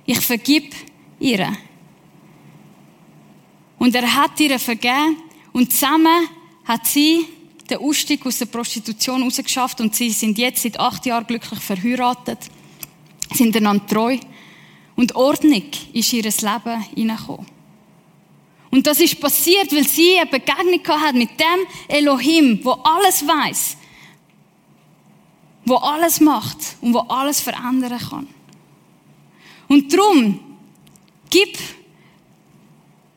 Ich 0.06 0.20
vergib 0.20 0.74
ihr. 1.20 1.56
Und 3.80 3.96
er 3.96 4.16
hat 4.16 4.40
ihr 4.40 4.60
vergeben 4.60 5.18
und 5.54 5.72
zusammen 5.72 6.28
hat 6.66 6.86
sie 6.86 7.26
den 7.72 7.80
Ausstieg 7.80 8.26
aus 8.26 8.38
der 8.38 8.46
Prostitution 8.46 9.24
rausgeschafft 9.24 9.82
und 9.82 9.96
sie 9.96 10.10
sind 10.12 10.38
jetzt 10.38 10.64
seit 10.64 10.80
acht 10.80 11.06
Jahren 11.06 11.26
glücklich 11.26 11.60
verheiratet, 11.60 12.40
sind 13.34 13.56
einander 13.56 13.88
treu 13.88 14.18
und 14.96 15.16
Ordnung 15.16 15.64
ist 15.94 16.14
in 16.14 16.20
ihr 16.20 16.24
Leben 16.24 16.82
hineingekommen. 16.96 17.48
Und 18.70 18.88
das 18.88 19.00
ist 19.00 19.20
passiert, 19.20 19.74
weil 19.74 19.88
sie 19.88 20.18
eine 20.18 20.30
Begegnung 20.30 21.02
hat 21.02 21.16
mit 21.16 21.32
dem 21.32 21.68
Elohim, 21.88 22.60
wo 22.64 22.72
alles 22.72 23.26
weiß, 23.26 23.78
wo 25.66 25.76
alles 25.76 26.20
macht 26.22 26.58
und 26.82 26.94
wo 26.94 27.00
alles 27.00 27.42
verändern 27.42 28.00
kann. 28.00 28.28
Und 29.68 29.94
darum, 29.94 30.40
gib 31.30 31.58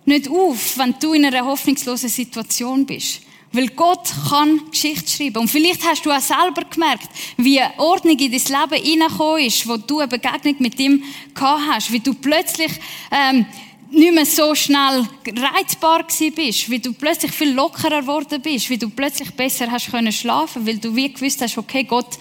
nicht 0.04 0.28
auf, 0.28 0.78
wenn 0.78 0.94
du 1.00 1.14
in 1.14 1.24
einer 1.24 1.44
hoffnungslosen 1.44 2.08
Situation 2.08 2.84
bist. 2.84 3.22
Weil 3.54 3.68
Gott 3.68 4.12
kann 4.28 4.68
Geschichte 4.68 5.08
schreiben. 5.08 5.38
Und 5.38 5.48
vielleicht 5.48 5.86
hast 5.86 6.04
du 6.04 6.10
auch 6.10 6.20
selber 6.20 6.64
gemerkt, 6.68 7.08
wie 7.36 7.60
Ordnung 7.78 8.18
in 8.18 8.32
dein 8.32 8.70
Leben 8.70 8.84
hineingekommen 8.84 9.46
ist, 9.46 9.68
wo 9.68 9.76
du 9.76 10.00
eine 10.00 10.08
Begegnung 10.08 10.56
mit 10.58 10.78
ihm 10.80 11.04
gehabt 11.32 11.62
hast, 11.70 11.92
wie 11.92 12.00
du 12.00 12.14
plötzlich 12.14 12.72
ähm, 13.12 13.46
nicht 13.90 14.12
mehr 14.12 14.26
so 14.26 14.56
schnell 14.56 15.06
reizbar 15.36 16.04
bist, 16.34 16.68
wie 16.68 16.80
du 16.80 16.92
plötzlich 16.92 17.30
viel 17.30 17.52
lockerer 17.52 18.00
geworden 18.00 18.42
bist, 18.42 18.68
wie 18.70 18.78
du 18.78 18.90
plötzlich 18.90 19.30
besser 19.30 19.70
hast 19.70 19.88
können 19.88 20.10
schlafen, 20.10 20.66
weil 20.66 20.78
du 20.78 20.94
wie 20.96 21.12
gewusst 21.12 21.40
hast, 21.40 21.56
okay, 21.56 21.84
Gott, 21.84 22.18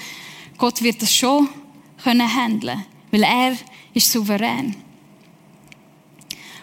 Gott 0.58 0.84
wird 0.84 1.02
das 1.02 1.16
schon 1.16 1.50
können 2.04 2.32
handeln, 2.32 2.86
weil 3.10 3.24
er 3.24 3.58
ist 3.94 4.12
souverän. 4.12 4.76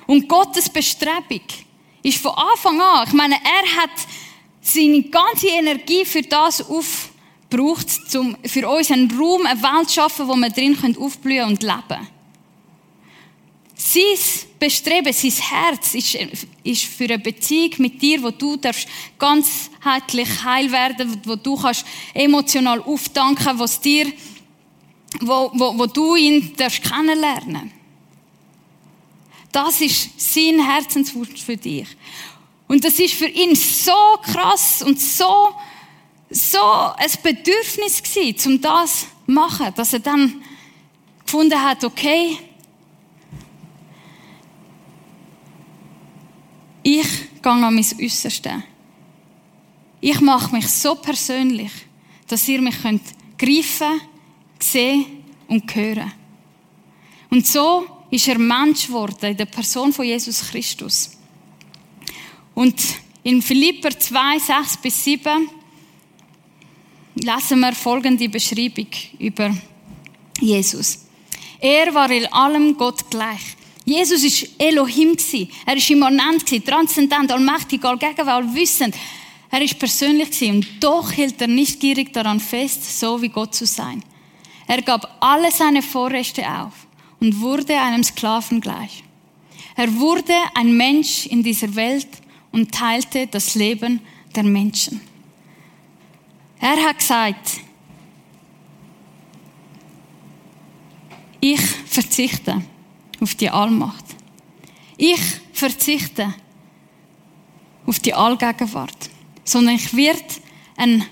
Und 0.06 0.28
Gottes 0.28 0.68
Bestrebung 0.68 1.42
ist 2.02 2.18
von 2.18 2.32
Anfang 2.32 2.80
an, 2.80 3.06
ich 3.08 3.14
meine, 3.14 3.34
er 3.34 3.82
hat 3.82 3.90
seine 4.60 5.02
ganze 5.02 5.48
Energie 5.48 6.04
für 6.04 6.22
das 6.22 6.60
aufgebraucht, 6.60 8.14
um 8.14 8.36
für 8.44 8.68
uns 8.68 8.90
einen 8.90 9.10
Raum, 9.18 9.46
eine 9.46 9.62
Welt 9.62 9.88
zu 9.88 9.94
schaffen, 9.94 10.28
wo 10.28 10.34
wir 10.36 10.50
drin 10.50 10.76
aufblühen 10.98 11.48
und 11.48 11.62
leben 11.62 11.82
können. 11.88 12.08
Sein 13.74 14.02
Bestreben, 14.58 15.12
sein 15.12 15.32
Herz 15.32 15.94
ist, 15.94 16.16
ist 16.62 16.84
für 16.84 17.04
eine 17.04 17.18
Beziehung 17.18 17.72
mit 17.78 18.00
dir, 18.02 18.22
wo 18.22 18.30
du 18.30 18.56
darfst 18.56 18.86
ganzheitlich 19.18 20.28
heil 20.44 20.70
werden, 20.70 21.18
wo 21.24 21.34
du 21.34 21.56
kannst 21.56 21.86
emotional 22.12 22.82
aufdanken, 22.82 23.58
was 23.58 23.80
dir, 23.80 24.12
wo, 25.20 25.50
wo, 25.54 25.78
wo 25.78 25.86
du 25.86 26.14
ihn 26.14 26.52
darfst 26.56 26.82
kennenlernen. 26.82 27.72
Das 29.50 29.80
ist 29.80 30.20
sein 30.20 30.64
Herzenswunsch 30.64 31.42
für 31.42 31.56
dich. 31.56 31.88
Und 32.70 32.84
das 32.84 33.00
ist 33.00 33.14
für 33.14 33.26
ihn 33.26 33.56
so 33.56 33.90
krass 34.22 34.80
und 34.80 35.00
so, 35.00 35.56
so 36.30 36.62
ein 36.96 37.10
Bedürfnis 37.20 38.00
gewesen, 38.00 38.52
um 38.52 38.60
das 38.60 39.00
zu 39.00 39.06
machen, 39.26 39.74
dass 39.74 39.92
er 39.92 39.98
dann 39.98 40.40
gefunden 41.24 41.60
hat, 41.60 41.82
okay, 41.82 42.38
ich 46.84 47.08
gehe 47.42 47.52
an 47.52 47.74
mein 47.74 47.84
Äußerste. 48.00 48.62
Ich 50.00 50.20
mache 50.20 50.54
mich 50.54 50.68
so 50.68 50.94
persönlich, 50.94 51.72
dass 52.28 52.46
ihr 52.46 52.62
mich 52.62 52.80
könnt 52.80 53.02
greifen, 53.36 54.00
sehen 54.60 55.24
und 55.48 55.74
hören. 55.74 56.12
Und 57.30 57.44
so 57.48 57.84
ist 58.12 58.28
er 58.28 58.38
Mensch 58.38 58.86
geworden 58.86 59.26
in 59.32 59.36
der 59.36 59.46
Person 59.46 59.92
von 59.92 60.04
Jesus 60.04 60.48
Christus. 60.52 61.19
Und 62.60 62.78
in 63.22 63.40
Philipper 63.40 63.88
2, 63.88 64.38
6 64.38 64.76
bis 64.82 65.04
7 65.04 65.48
lesen 67.14 67.60
wir 67.60 67.72
folgende 67.72 68.28
Beschreibung 68.28 68.88
über 69.18 69.56
Jesus. 70.38 71.06
Er 71.58 71.94
war 71.94 72.10
in 72.10 72.26
allem 72.26 72.76
Gott 72.76 73.10
gleich. 73.10 73.56
Jesus 73.86 74.22
ist 74.24 74.46
Elohim 74.58 75.16
Er 75.64 75.76
ist 75.78 75.88
immanent 75.88 76.44
transzendent, 76.66 77.32
allmächtig, 77.32 77.82
allgegenwärtig, 77.82 78.28
allwissend. 78.28 78.94
Er 79.50 79.62
ist 79.62 79.78
persönlich 79.78 80.42
und 80.42 80.66
doch 80.80 81.12
hielt 81.12 81.40
er 81.40 81.48
nicht 81.48 81.80
gierig 81.80 82.12
daran 82.12 82.40
fest, 82.40 83.00
so 83.00 83.22
wie 83.22 83.30
Gott 83.30 83.54
zu 83.54 83.64
sein. 83.64 84.04
Er 84.66 84.82
gab 84.82 85.16
alle 85.20 85.50
seine 85.50 85.80
Vorrechte 85.80 86.42
auf 86.46 86.74
und 87.20 87.40
wurde 87.40 87.80
einem 87.80 88.04
Sklaven 88.04 88.60
gleich. 88.60 89.02
Er 89.76 89.98
wurde 89.98 90.34
ein 90.52 90.76
Mensch 90.76 91.24
in 91.24 91.42
dieser 91.42 91.74
Welt 91.74 92.06
und 92.52 92.72
teilte 92.72 93.26
das 93.26 93.54
Leben 93.54 94.00
der 94.34 94.42
Menschen. 94.42 95.00
Er 96.60 96.76
hat 96.84 96.98
gesagt, 96.98 97.60
ich 101.40 101.60
verzichte 101.60 102.62
auf 103.20 103.34
die 103.34 103.48
Allmacht. 103.48 104.04
Ich 104.96 105.20
verzichte 105.52 106.34
auf 107.86 107.98
die 107.98 108.12
Allgegenwart, 108.12 109.10
sondern 109.44 109.76
ich 109.76 109.94
werde 109.96 110.22
ein 110.76 111.04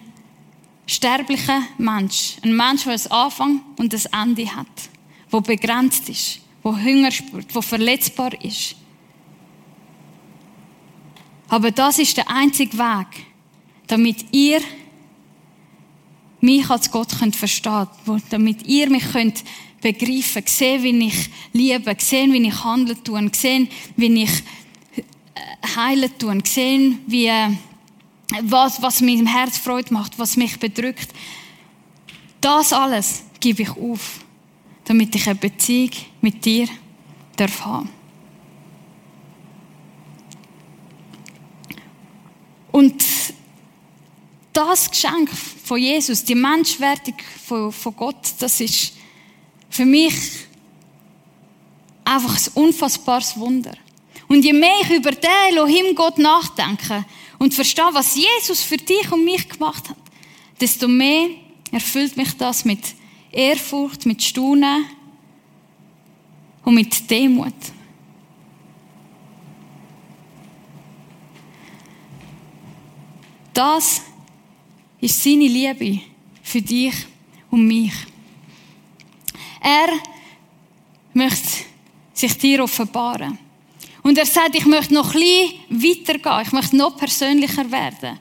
sterblicher 0.87 1.63
Mensch, 1.79 2.37
ein 2.43 2.55
Mensch, 2.55 2.85
der 2.85 2.93
einen 2.93 3.11
Anfang 3.11 3.61
und 3.77 3.95
ein 3.95 4.29
Ende 4.29 4.55
hat, 4.55 4.67
der 5.33 5.41
begrenzt 5.41 6.09
ist, 6.09 6.41
der 6.65 6.73
Hunger 6.73 7.11
spürt, 7.11 7.55
der 7.55 7.63
verletzbar 7.63 8.33
ist. 8.45 8.77
Aber 11.49 11.71
das 11.71 11.99
ist 11.99 12.17
der 12.17 12.31
einzige 12.31 12.77
Weg, 12.77 13.07
damit 13.87 14.27
ihr 14.33 14.61
mich 16.41 16.69
als 16.69 16.91
Gott 16.91 17.19
könnt 17.19 17.37
verstehen, 17.37 17.89
damit 18.31 18.67
ihr 18.67 18.91
mich 18.91 19.11
könnt 19.11 19.43
begreifen, 19.81 20.43
sehen, 20.47 20.83
wie 20.83 21.07
ich 21.07 21.31
liebe, 21.53 21.97
sehen, 21.99 22.33
wie 22.33 22.47
ich 22.47 22.65
handeln 22.65 23.03
tue, 23.03 23.31
sehen, 23.33 23.69
wie 23.97 24.23
ich 24.23 24.43
äh, 24.97 25.03
heilen 25.77 26.11
tue, 26.19 26.39
sehen, 26.45 27.01
wie, 27.07 27.27
äh, 27.27 27.51
was, 28.43 28.83
was 28.83 29.01
mir 29.01 29.19
im 29.19 29.27
Herz 29.27 29.59
Freude 29.59 29.93
macht, 29.93 30.19
was 30.19 30.37
mich 30.37 30.59
bedrückt. 30.59 31.09
Das 32.41 32.73
alles 32.73 33.25
gebe 33.41 33.63
ich 33.63 33.71
auf, 33.71 34.21
damit 34.85 35.15
ich 35.15 35.27
eine 35.27 35.37
Beziehung 35.37 35.91
mit 36.21 36.45
dir 36.45 36.69
darf 37.37 37.65
haben. 37.65 37.98
Und 42.79 43.03
das 44.53 44.89
Geschenk 44.89 45.31
von 45.65 45.79
Jesus, 45.79 46.23
die 46.23 46.37
Menschwertung 46.37 47.17
von, 47.45 47.73
von 47.73 47.97
Gott, 47.97 48.35
das 48.39 48.61
ist 48.61 48.93
für 49.69 49.85
mich 49.85 50.15
einfach 52.05 52.37
ein 52.37 52.53
unfassbares 52.55 53.37
Wunder. 53.37 53.73
Und 54.29 54.45
je 54.45 54.53
mehr 54.53 54.77
ich 54.83 54.91
über 54.91 55.11
den 55.11 55.29
Elohim 55.51 55.93
Gott 55.97 56.19
nachdenke 56.19 57.05
und 57.41 57.53
verstehe, 57.53 57.91
was 57.91 58.15
Jesus 58.15 58.63
für 58.63 58.77
dich 58.77 59.11
und 59.11 59.25
mich 59.25 59.49
gemacht 59.49 59.89
hat, 59.89 59.97
desto 60.61 60.87
mehr 60.87 61.31
erfüllt 61.73 62.17
mich 62.17 62.37
das 62.37 62.65
mit 62.65 62.95
Ehrfurcht, 63.33 64.07
mit 64.07 64.23
Staunen 64.23 64.85
und 66.65 66.75
mit 66.75 67.11
Demut. 67.11 67.55
Das 73.59 74.03
ist 75.01 75.21
seine 75.21 75.49
Liebe 75.49 76.01
für 76.45 76.63
dich 76.63 76.95
und 77.51 77.67
mich. 77.67 77.93
Er 79.61 79.89
möchte 81.13 81.65
sich 82.15 82.39
dir 82.39 82.63
offenbaren. 82.63 83.37
Und 84.05 84.17
er 84.17 84.27
sagt, 84.27 84.55
ich 84.55 84.65
möchte 84.65 84.95
noch 84.95 85.13
ein 85.13 85.51
bisschen 85.71 85.99
weitergehen. 85.99 86.43
Ich 86.47 86.53
möchte 86.53 86.77
noch 86.77 86.97
persönlicher 86.97 87.69
werden. 87.69 88.21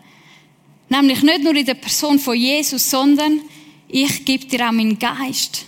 Nämlich 0.89 1.21
nicht 1.21 1.43
nur 1.43 1.55
in 1.55 1.67
der 1.67 1.75
Person 1.75 2.17
von 2.17 2.35
Jesus, 2.35 2.89
sondern 2.89 3.41
ich 3.87 4.25
gebe 4.25 4.47
dir 4.47 4.67
auch 4.67 4.71
meinen 4.71 4.97
Geist, 4.97 5.67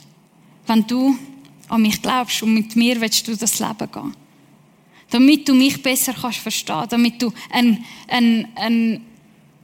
wenn 0.66 0.88
du 0.88 1.16
an 1.68 1.84
mich 1.84 2.02
glaubst 2.02 2.42
und 2.42 2.56
mit 2.56 2.76
mir 2.76 3.00
willst 3.00 3.28
du 3.28 3.38
das 3.38 3.60
Leben 3.60 3.92
gehen. 3.92 4.16
Damit 5.12 5.48
du 5.48 5.54
mich 5.54 5.80
besser 5.84 6.16
kannst 6.20 6.40
verstehen, 6.40 6.88
damit 6.90 7.22
du 7.22 7.32
ein, 7.52 7.86
ein, 8.08 8.48
ein, 8.56 9.06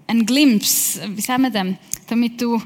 ein 0.08 0.26
Glimpse, 0.26 1.02
wie 1.16 1.22
sagen 1.22 1.44
wir 1.44 1.50
dem, 1.50 1.78
damit 2.08 2.42
du 2.42 2.62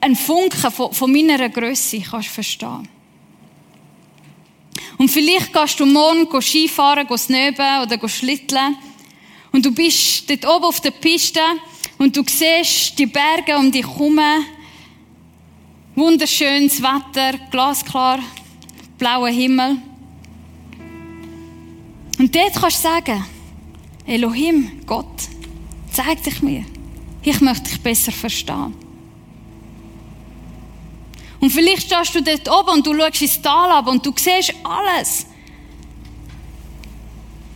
einen 0.00 0.16
Funken 0.16 0.70
von, 0.70 0.92
von 0.92 1.12
meiner 1.12 1.48
Größe 1.48 2.00
kannst 2.00 2.28
verstehen. 2.28 2.88
Und 4.98 5.10
vielleicht 5.10 5.52
gehst 5.52 5.80
du 5.80 5.86
morgen 5.86 6.42
Skifahren, 6.42 7.06
snöben 7.16 7.82
oder 7.82 8.08
schlitteln. 8.08 8.76
Und 9.52 9.64
du 9.64 9.72
bist 9.72 10.28
dort 10.28 10.46
oben 10.46 10.64
auf 10.64 10.80
der 10.80 10.90
Piste 10.90 11.40
und 11.98 12.16
du 12.16 12.22
siehst 12.26 12.98
die 12.98 13.06
Berge 13.06 13.56
um 13.56 13.70
dich 13.70 13.86
herum. 13.86 14.20
Wunderschönes 15.96 16.82
Wetter, 16.82 17.38
glasklar, 17.50 18.20
blauer 18.98 19.28
Himmel. 19.28 19.76
Und 22.18 22.34
dort 22.34 22.54
kannst 22.54 22.84
du 22.84 22.88
sagen, 22.88 23.24
Elohim, 24.06 24.82
Gott, 24.86 25.28
zeig 25.92 26.22
dich 26.22 26.42
mir. 26.42 26.64
Ich 27.22 27.40
möchte 27.40 27.70
dich 27.70 27.80
besser 27.80 28.12
verstehen. 28.12 28.74
Und 31.40 31.50
vielleicht 31.50 31.86
stehst 31.86 32.14
du 32.14 32.22
dort 32.22 32.48
oben 32.50 32.78
und 32.78 32.86
du 32.86 32.94
schaust 32.94 33.22
ins 33.22 33.40
Tal 33.40 33.70
ab 33.70 33.86
und 33.88 34.04
du 34.04 34.12
siehst 34.16 34.54
alles. 34.62 35.26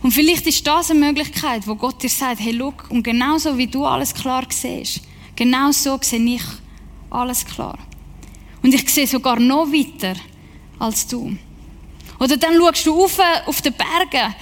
Und 0.01 0.11
vielleicht 0.11 0.45
ist 0.47 0.65
das 0.65 0.91
eine 0.91 0.99
Möglichkeit, 0.99 1.67
wo 1.67 1.75
Gott 1.75 2.01
dir 2.01 2.09
sagt, 2.09 2.39
hey, 2.39 2.51
look, 2.51 2.89
und 2.89 3.03
genauso 3.03 3.57
wie 3.57 3.67
du 3.67 3.85
alles 3.85 4.13
klar 4.13 4.45
siehst, 4.49 5.01
genau 5.35 5.71
so 5.71 5.97
sehe 6.01 6.19
ich 6.19 6.43
alles 7.09 7.45
klar. 7.45 7.77
Und 8.61 8.73
ich 8.73 8.87
sehe 8.89 9.07
sogar 9.07 9.39
noch 9.39 9.67
weiter 9.67 10.15
als 10.79 11.07
du. 11.07 11.35
Oder 12.19 12.37
dann 12.37 12.55
schaust 12.55 12.85
du 12.85 13.03
auf, 13.03 13.17
auf 13.45 13.61
die 13.61 13.71
Berge 13.71 14.33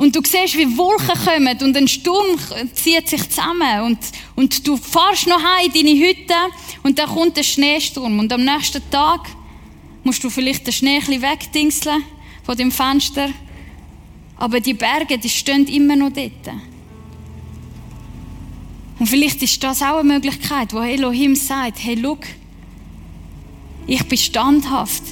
und 0.00 0.16
du 0.16 0.22
siehst, 0.24 0.56
wie 0.56 0.78
Wolken 0.78 1.12
kommen 1.26 1.58
und 1.60 1.76
ein 1.76 1.86
Sturm 1.86 2.38
zieht 2.72 3.06
sich 3.06 3.28
zusammen. 3.28 3.82
Und, 3.82 3.98
und 4.34 4.66
du 4.66 4.78
fahrst 4.78 5.26
noch 5.26 5.38
heim 5.38 5.66
in 5.66 5.72
deine 5.74 5.90
Hütte 6.00 6.34
und 6.82 6.98
dann 6.98 7.10
kommt 7.10 7.36
ein 7.36 7.44
Schneesturm. 7.44 8.18
Und 8.18 8.32
am 8.32 8.42
nächsten 8.42 8.80
Tag 8.90 9.28
musst 10.02 10.24
du 10.24 10.30
vielleicht 10.30 10.66
den 10.66 10.72
Schnee 10.72 11.02
ein 11.06 11.20
wegdingseln 11.20 12.02
von 12.44 12.56
dem 12.56 12.72
Fenster, 12.72 13.28
aber 14.38 14.60
die 14.60 14.72
Berge, 14.72 15.18
die 15.18 15.28
stehen 15.28 15.66
immer 15.66 15.96
noch 15.96 16.14
dort. 16.14 16.56
Und 18.98 19.06
vielleicht 19.06 19.42
ist 19.42 19.62
das 19.62 19.82
auch 19.82 19.98
eine 19.98 20.14
Möglichkeit, 20.14 20.72
wo 20.72 20.80
Elohim 20.80 21.36
sagt, 21.36 21.76
hey, 21.84 21.96
look, 21.96 22.20
ich 23.86 24.02
bin 24.08 24.16
standhaft, 24.16 25.02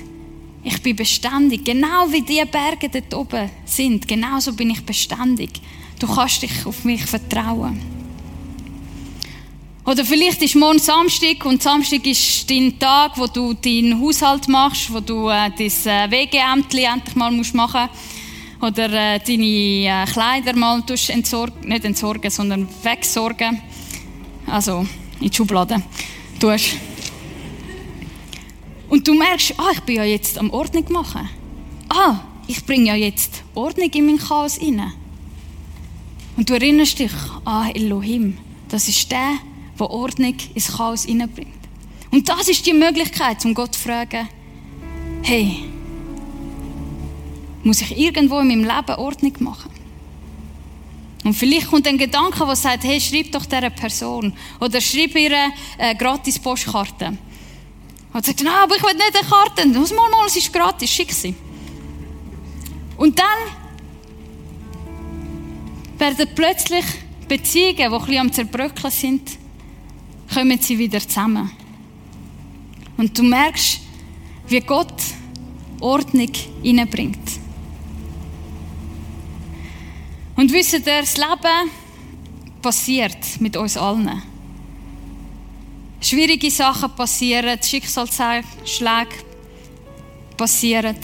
ich 0.69 0.83
bin 0.83 0.97
beständig. 0.97 1.65
Genau 1.65 2.11
wie 2.11 2.21
die 2.21 2.43
Berge 2.45 2.91
dort 2.91 3.15
oben 3.15 3.51
sind, 3.65 4.07
genauso 4.07 4.53
bin 4.53 4.71
ich 4.71 4.85
beständig. 4.85 5.61
Du 5.99 6.07
kannst 6.07 6.43
dich 6.43 6.67
auf 6.67 6.85
mich 6.85 7.05
vertrauen. 7.07 7.81
Oder 9.87 10.05
vielleicht 10.05 10.43
ist 10.43 10.55
morgen 10.55 10.79
Samstag 10.79 11.47
und 11.47 11.63
Samstag 11.63 12.07
ist 12.07 12.51
dein 12.51 12.79
Tag, 12.79 13.17
wo 13.17 13.27
du 13.27 13.55
deinen 13.55 13.99
Haushalt 13.99 14.47
machst, 14.47 14.93
wo 14.93 15.01
du 15.01 15.31
äh, 15.31 15.51
dein 15.57 15.61
äh, 15.61 16.11
WG-Ämtli 16.11 16.85
endlich 16.85 17.17
mal 17.17 17.33
musst 17.33 17.55
machen 17.55 17.89
oder 18.61 19.15
äh, 19.15 19.21
deine 19.21 20.03
äh, 20.03 20.05
Kleider 20.05 20.55
mal 20.55 20.83
entsorgen, 21.09 21.67
nicht 21.67 21.85
entsorgen, 21.87 22.31
sondern 22.31 22.69
wegsorgen. 22.83 23.63
Also 24.47 24.87
in 25.21 25.31
die 25.31 25.35
Schublade 25.35 25.83
tust. 26.39 26.77
Und 28.89 29.07
du 29.07 29.15
merkst, 29.15 29.55
ah, 29.59 29.71
ich 29.73 29.81
bin 29.81 29.97
ja 29.97 30.05
jetzt 30.05 30.39
am 30.39 30.51
Ordnung 30.51 30.85
machen. 30.91 31.29
Ah, 31.89 32.21
ich 32.47 32.65
bringe 32.65 32.87
ja 32.87 32.95
jetzt 32.95 33.43
Ordnung 33.55 33.91
in 33.91 34.07
mein 34.07 34.19
Chaos 34.19 34.61
rein. 34.61 34.93
Und 36.37 36.49
du 36.49 36.55
erinnerst 36.55 36.99
dich, 36.99 37.13
ah, 37.45 37.69
Elohim, 37.75 38.39
das 38.69 38.89
ist 38.89 39.11
der, 39.11 39.39
der 39.79 39.91
Ordnung 39.91 40.35
ins 40.55 40.77
Chaos 40.77 41.05
hineinbringt. 41.05 41.53
Und 42.11 42.29
das 42.29 42.49
ist 42.49 42.67
die 42.67 42.73
Möglichkeit, 42.73 43.45
um 43.45 43.55
Gott 43.55 43.75
zu 43.75 43.81
fragen, 43.81 44.29
hey, 45.23 45.65
muss 47.63 47.83
ich 47.83 47.99
irgendwo 47.99 48.39
in 48.39 48.49
meinem 48.49 48.65
Leben 48.65 48.99
Ordnung 48.99 49.35
machen? 49.41 49.71
Und 51.25 51.35
vielleicht 51.35 51.69
kommt 51.69 51.87
ein 51.87 51.99
Gedanke, 51.99 52.47
der 52.47 52.57
sagt, 52.57 52.85
hey, 52.85 53.01
schreib 53.01 53.33
doch 53.33 53.45
dieser 53.45 53.69
Person 53.71 54.33
oder 54.61 54.81
schreib 54.81 55.15
ihr 55.17 55.37
eine 55.77 55.97
gratis 55.97 56.39
Postkarte. 56.39 57.19
Und 58.13 58.25
sagt, 58.25 58.43
nein, 58.43 58.55
aber 58.63 58.77
ich 58.77 58.83
will 58.83 58.95
nicht 58.95 59.17
eine 59.17 59.29
Karte. 59.29 59.67
Muss 59.67 59.93
mal, 59.93 60.11
mal, 60.11 60.27
es 60.27 60.37
ist 60.37 60.53
gratis, 60.53 60.91
schick 60.91 61.13
sie. 61.13 61.35
Und 62.97 63.19
dann 63.19 63.27
werden 65.99 66.29
plötzlich 66.35 66.85
Beziehungen, 67.29 67.77
die 67.77 67.85
ein 67.85 67.91
bisschen 67.91 68.19
am 68.19 68.33
Zerbröckeln 68.33 68.91
sind, 68.91 69.31
kommen 70.33 70.59
sie 70.61 70.79
wieder 70.79 71.01
zusammen. 71.01 71.51
Und 72.97 73.17
du 73.17 73.23
merkst, 73.23 73.81
wie 74.49 74.61
Gott 74.61 74.95
Ordnung 75.81 76.33
hineinbringt. 76.63 77.19
Und 80.37 80.53
wisst 80.53 80.73
ihr, 80.73 80.81
das 80.81 81.17
Leben 81.17 81.71
passiert 82.63 83.41
mit 83.41 83.57
uns 83.57 83.77
allen. 83.77 84.23
Schwierige 86.01 86.51
Sachen 86.51 86.95
passieren, 86.95 87.61
Schicksalsschläge 87.63 89.15
passieren. 90.37 90.97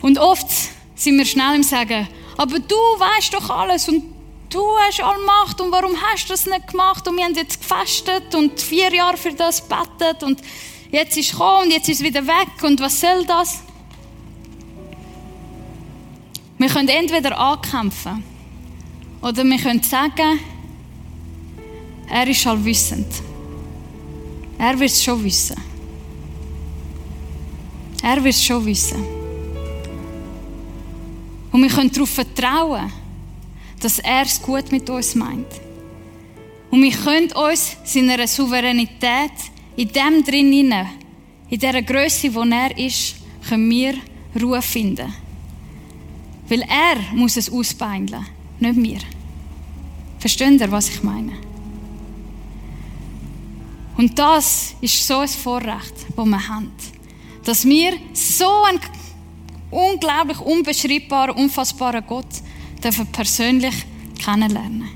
Und 0.00 0.18
oft 0.18 0.46
sind 0.94 1.18
wir 1.18 1.26
schnell 1.26 1.56
im 1.56 1.62
Sagen, 1.62 2.08
aber 2.36 2.58
du 2.58 2.74
weißt 2.74 3.34
doch 3.34 3.50
alles 3.50 3.88
und 3.88 4.04
du 4.48 4.62
hast 4.86 5.00
alle 5.00 5.24
Macht 5.24 5.60
und 5.60 5.72
warum 5.72 5.92
hast 6.00 6.26
du 6.26 6.32
das 6.32 6.46
nicht 6.46 6.68
gemacht 6.68 7.06
und 7.08 7.16
wir 7.16 7.24
haben 7.24 7.34
jetzt 7.34 7.60
gefastet 7.60 8.34
und 8.34 8.60
vier 8.60 8.92
Jahre 8.92 9.16
für 9.16 9.32
das 9.32 9.60
bettet 9.66 10.22
und 10.22 10.40
jetzt 10.90 11.16
ist 11.16 11.26
es 11.26 11.32
gekommen 11.32 11.64
und 11.64 11.70
jetzt 11.72 11.88
ist 11.88 12.00
es 12.00 12.06
wieder 12.06 12.26
weg 12.26 12.62
und 12.62 12.80
was 12.80 13.00
soll 13.00 13.24
das? 13.24 13.62
Wir 16.58 16.68
können 16.68 16.88
entweder 16.88 17.38
ankämpfen 17.38 18.22
oder 19.20 19.42
wir 19.44 19.58
können 19.58 19.82
sagen, 19.82 20.38
er 22.12 22.28
ist 22.28 22.46
allwissend. 22.46 23.06
Er 24.58 24.78
wird 24.78 24.90
es 24.90 25.02
schon 25.02 25.24
wissen. 25.24 25.56
Er 28.02 28.22
wird 28.22 28.34
es 28.34 28.44
schon 28.44 28.66
wissen. 28.66 29.02
Und 31.50 31.62
wir 31.62 31.70
können 31.70 31.90
darauf 31.90 32.10
vertrauen, 32.10 32.92
dass 33.80 33.98
er 33.98 34.22
es 34.22 34.40
gut 34.42 34.70
mit 34.70 34.90
uns 34.90 35.14
meint. 35.14 35.46
Und 36.70 36.82
wir 36.82 36.92
können 36.92 37.32
uns 37.32 37.76
seiner 37.84 38.26
Souveränität 38.26 39.32
in 39.76 39.88
dem 39.88 40.22
drin, 40.22 40.52
in 40.52 41.58
dieser 41.58 41.82
Größe, 41.82 42.34
wo 42.34 42.42
er 42.42 42.76
ist, 42.76 43.16
können 43.48 43.70
wir 43.70 43.94
Ruhe 44.40 44.60
finden. 44.60 45.12
Weil 46.48 46.60
er 46.62 47.14
muss 47.14 47.38
es 47.38 47.50
ausbeindeln, 47.50 48.26
nicht 48.60 48.76
wir. 48.76 49.00
Versteht 50.18 50.60
ihr, 50.60 50.70
was 50.70 50.90
ich 50.90 51.02
meine? 51.02 51.51
Und 53.96 54.18
das 54.18 54.74
ist 54.80 55.06
so 55.06 55.18
ein 55.18 55.28
Vorrecht, 55.28 55.94
das 56.16 56.26
wir 56.26 56.48
haben. 56.48 56.72
Dass 57.44 57.64
wir 57.64 57.92
so 58.12 58.50
einen 58.64 58.80
unglaublich 59.70 60.38
unbeschreibbaren, 60.40 61.36
unfassbaren 61.36 62.04
Gott 62.06 62.26
dürfen 62.82 63.06
persönlich 63.08 63.74
kennenlernen. 64.22 64.88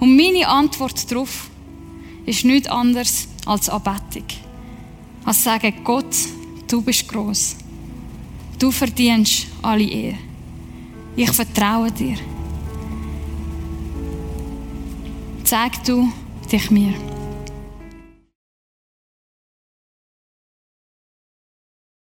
Und 0.00 0.16
meine 0.16 0.46
Antwort 0.46 1.10
darauf 1.10 1.50
ist 2.26 2.44
nichts 2.44 2.68
anderes 2.68 3.28
als 3.46 3.68
Anbetung. 3.68 4.24
Als 5.24 5.42
sagen, 5.42 5.72
Gott, 5.82 6.14
du 6.68 6.82
bist 6.82 7.08
groß. 7.08 7.56
Du 8.58 8.70
verdienst 8.70 9.46
alle 9.62 9.84
Ehre. 9.84 10.18
Ich 11.16 11.30
vertraue 11.30 11.90
dir. 11.90 12.16
Zeig 15.44 15.82
du 15.84 16.12
dich 16.50 16.70
mir. 16.70 16.94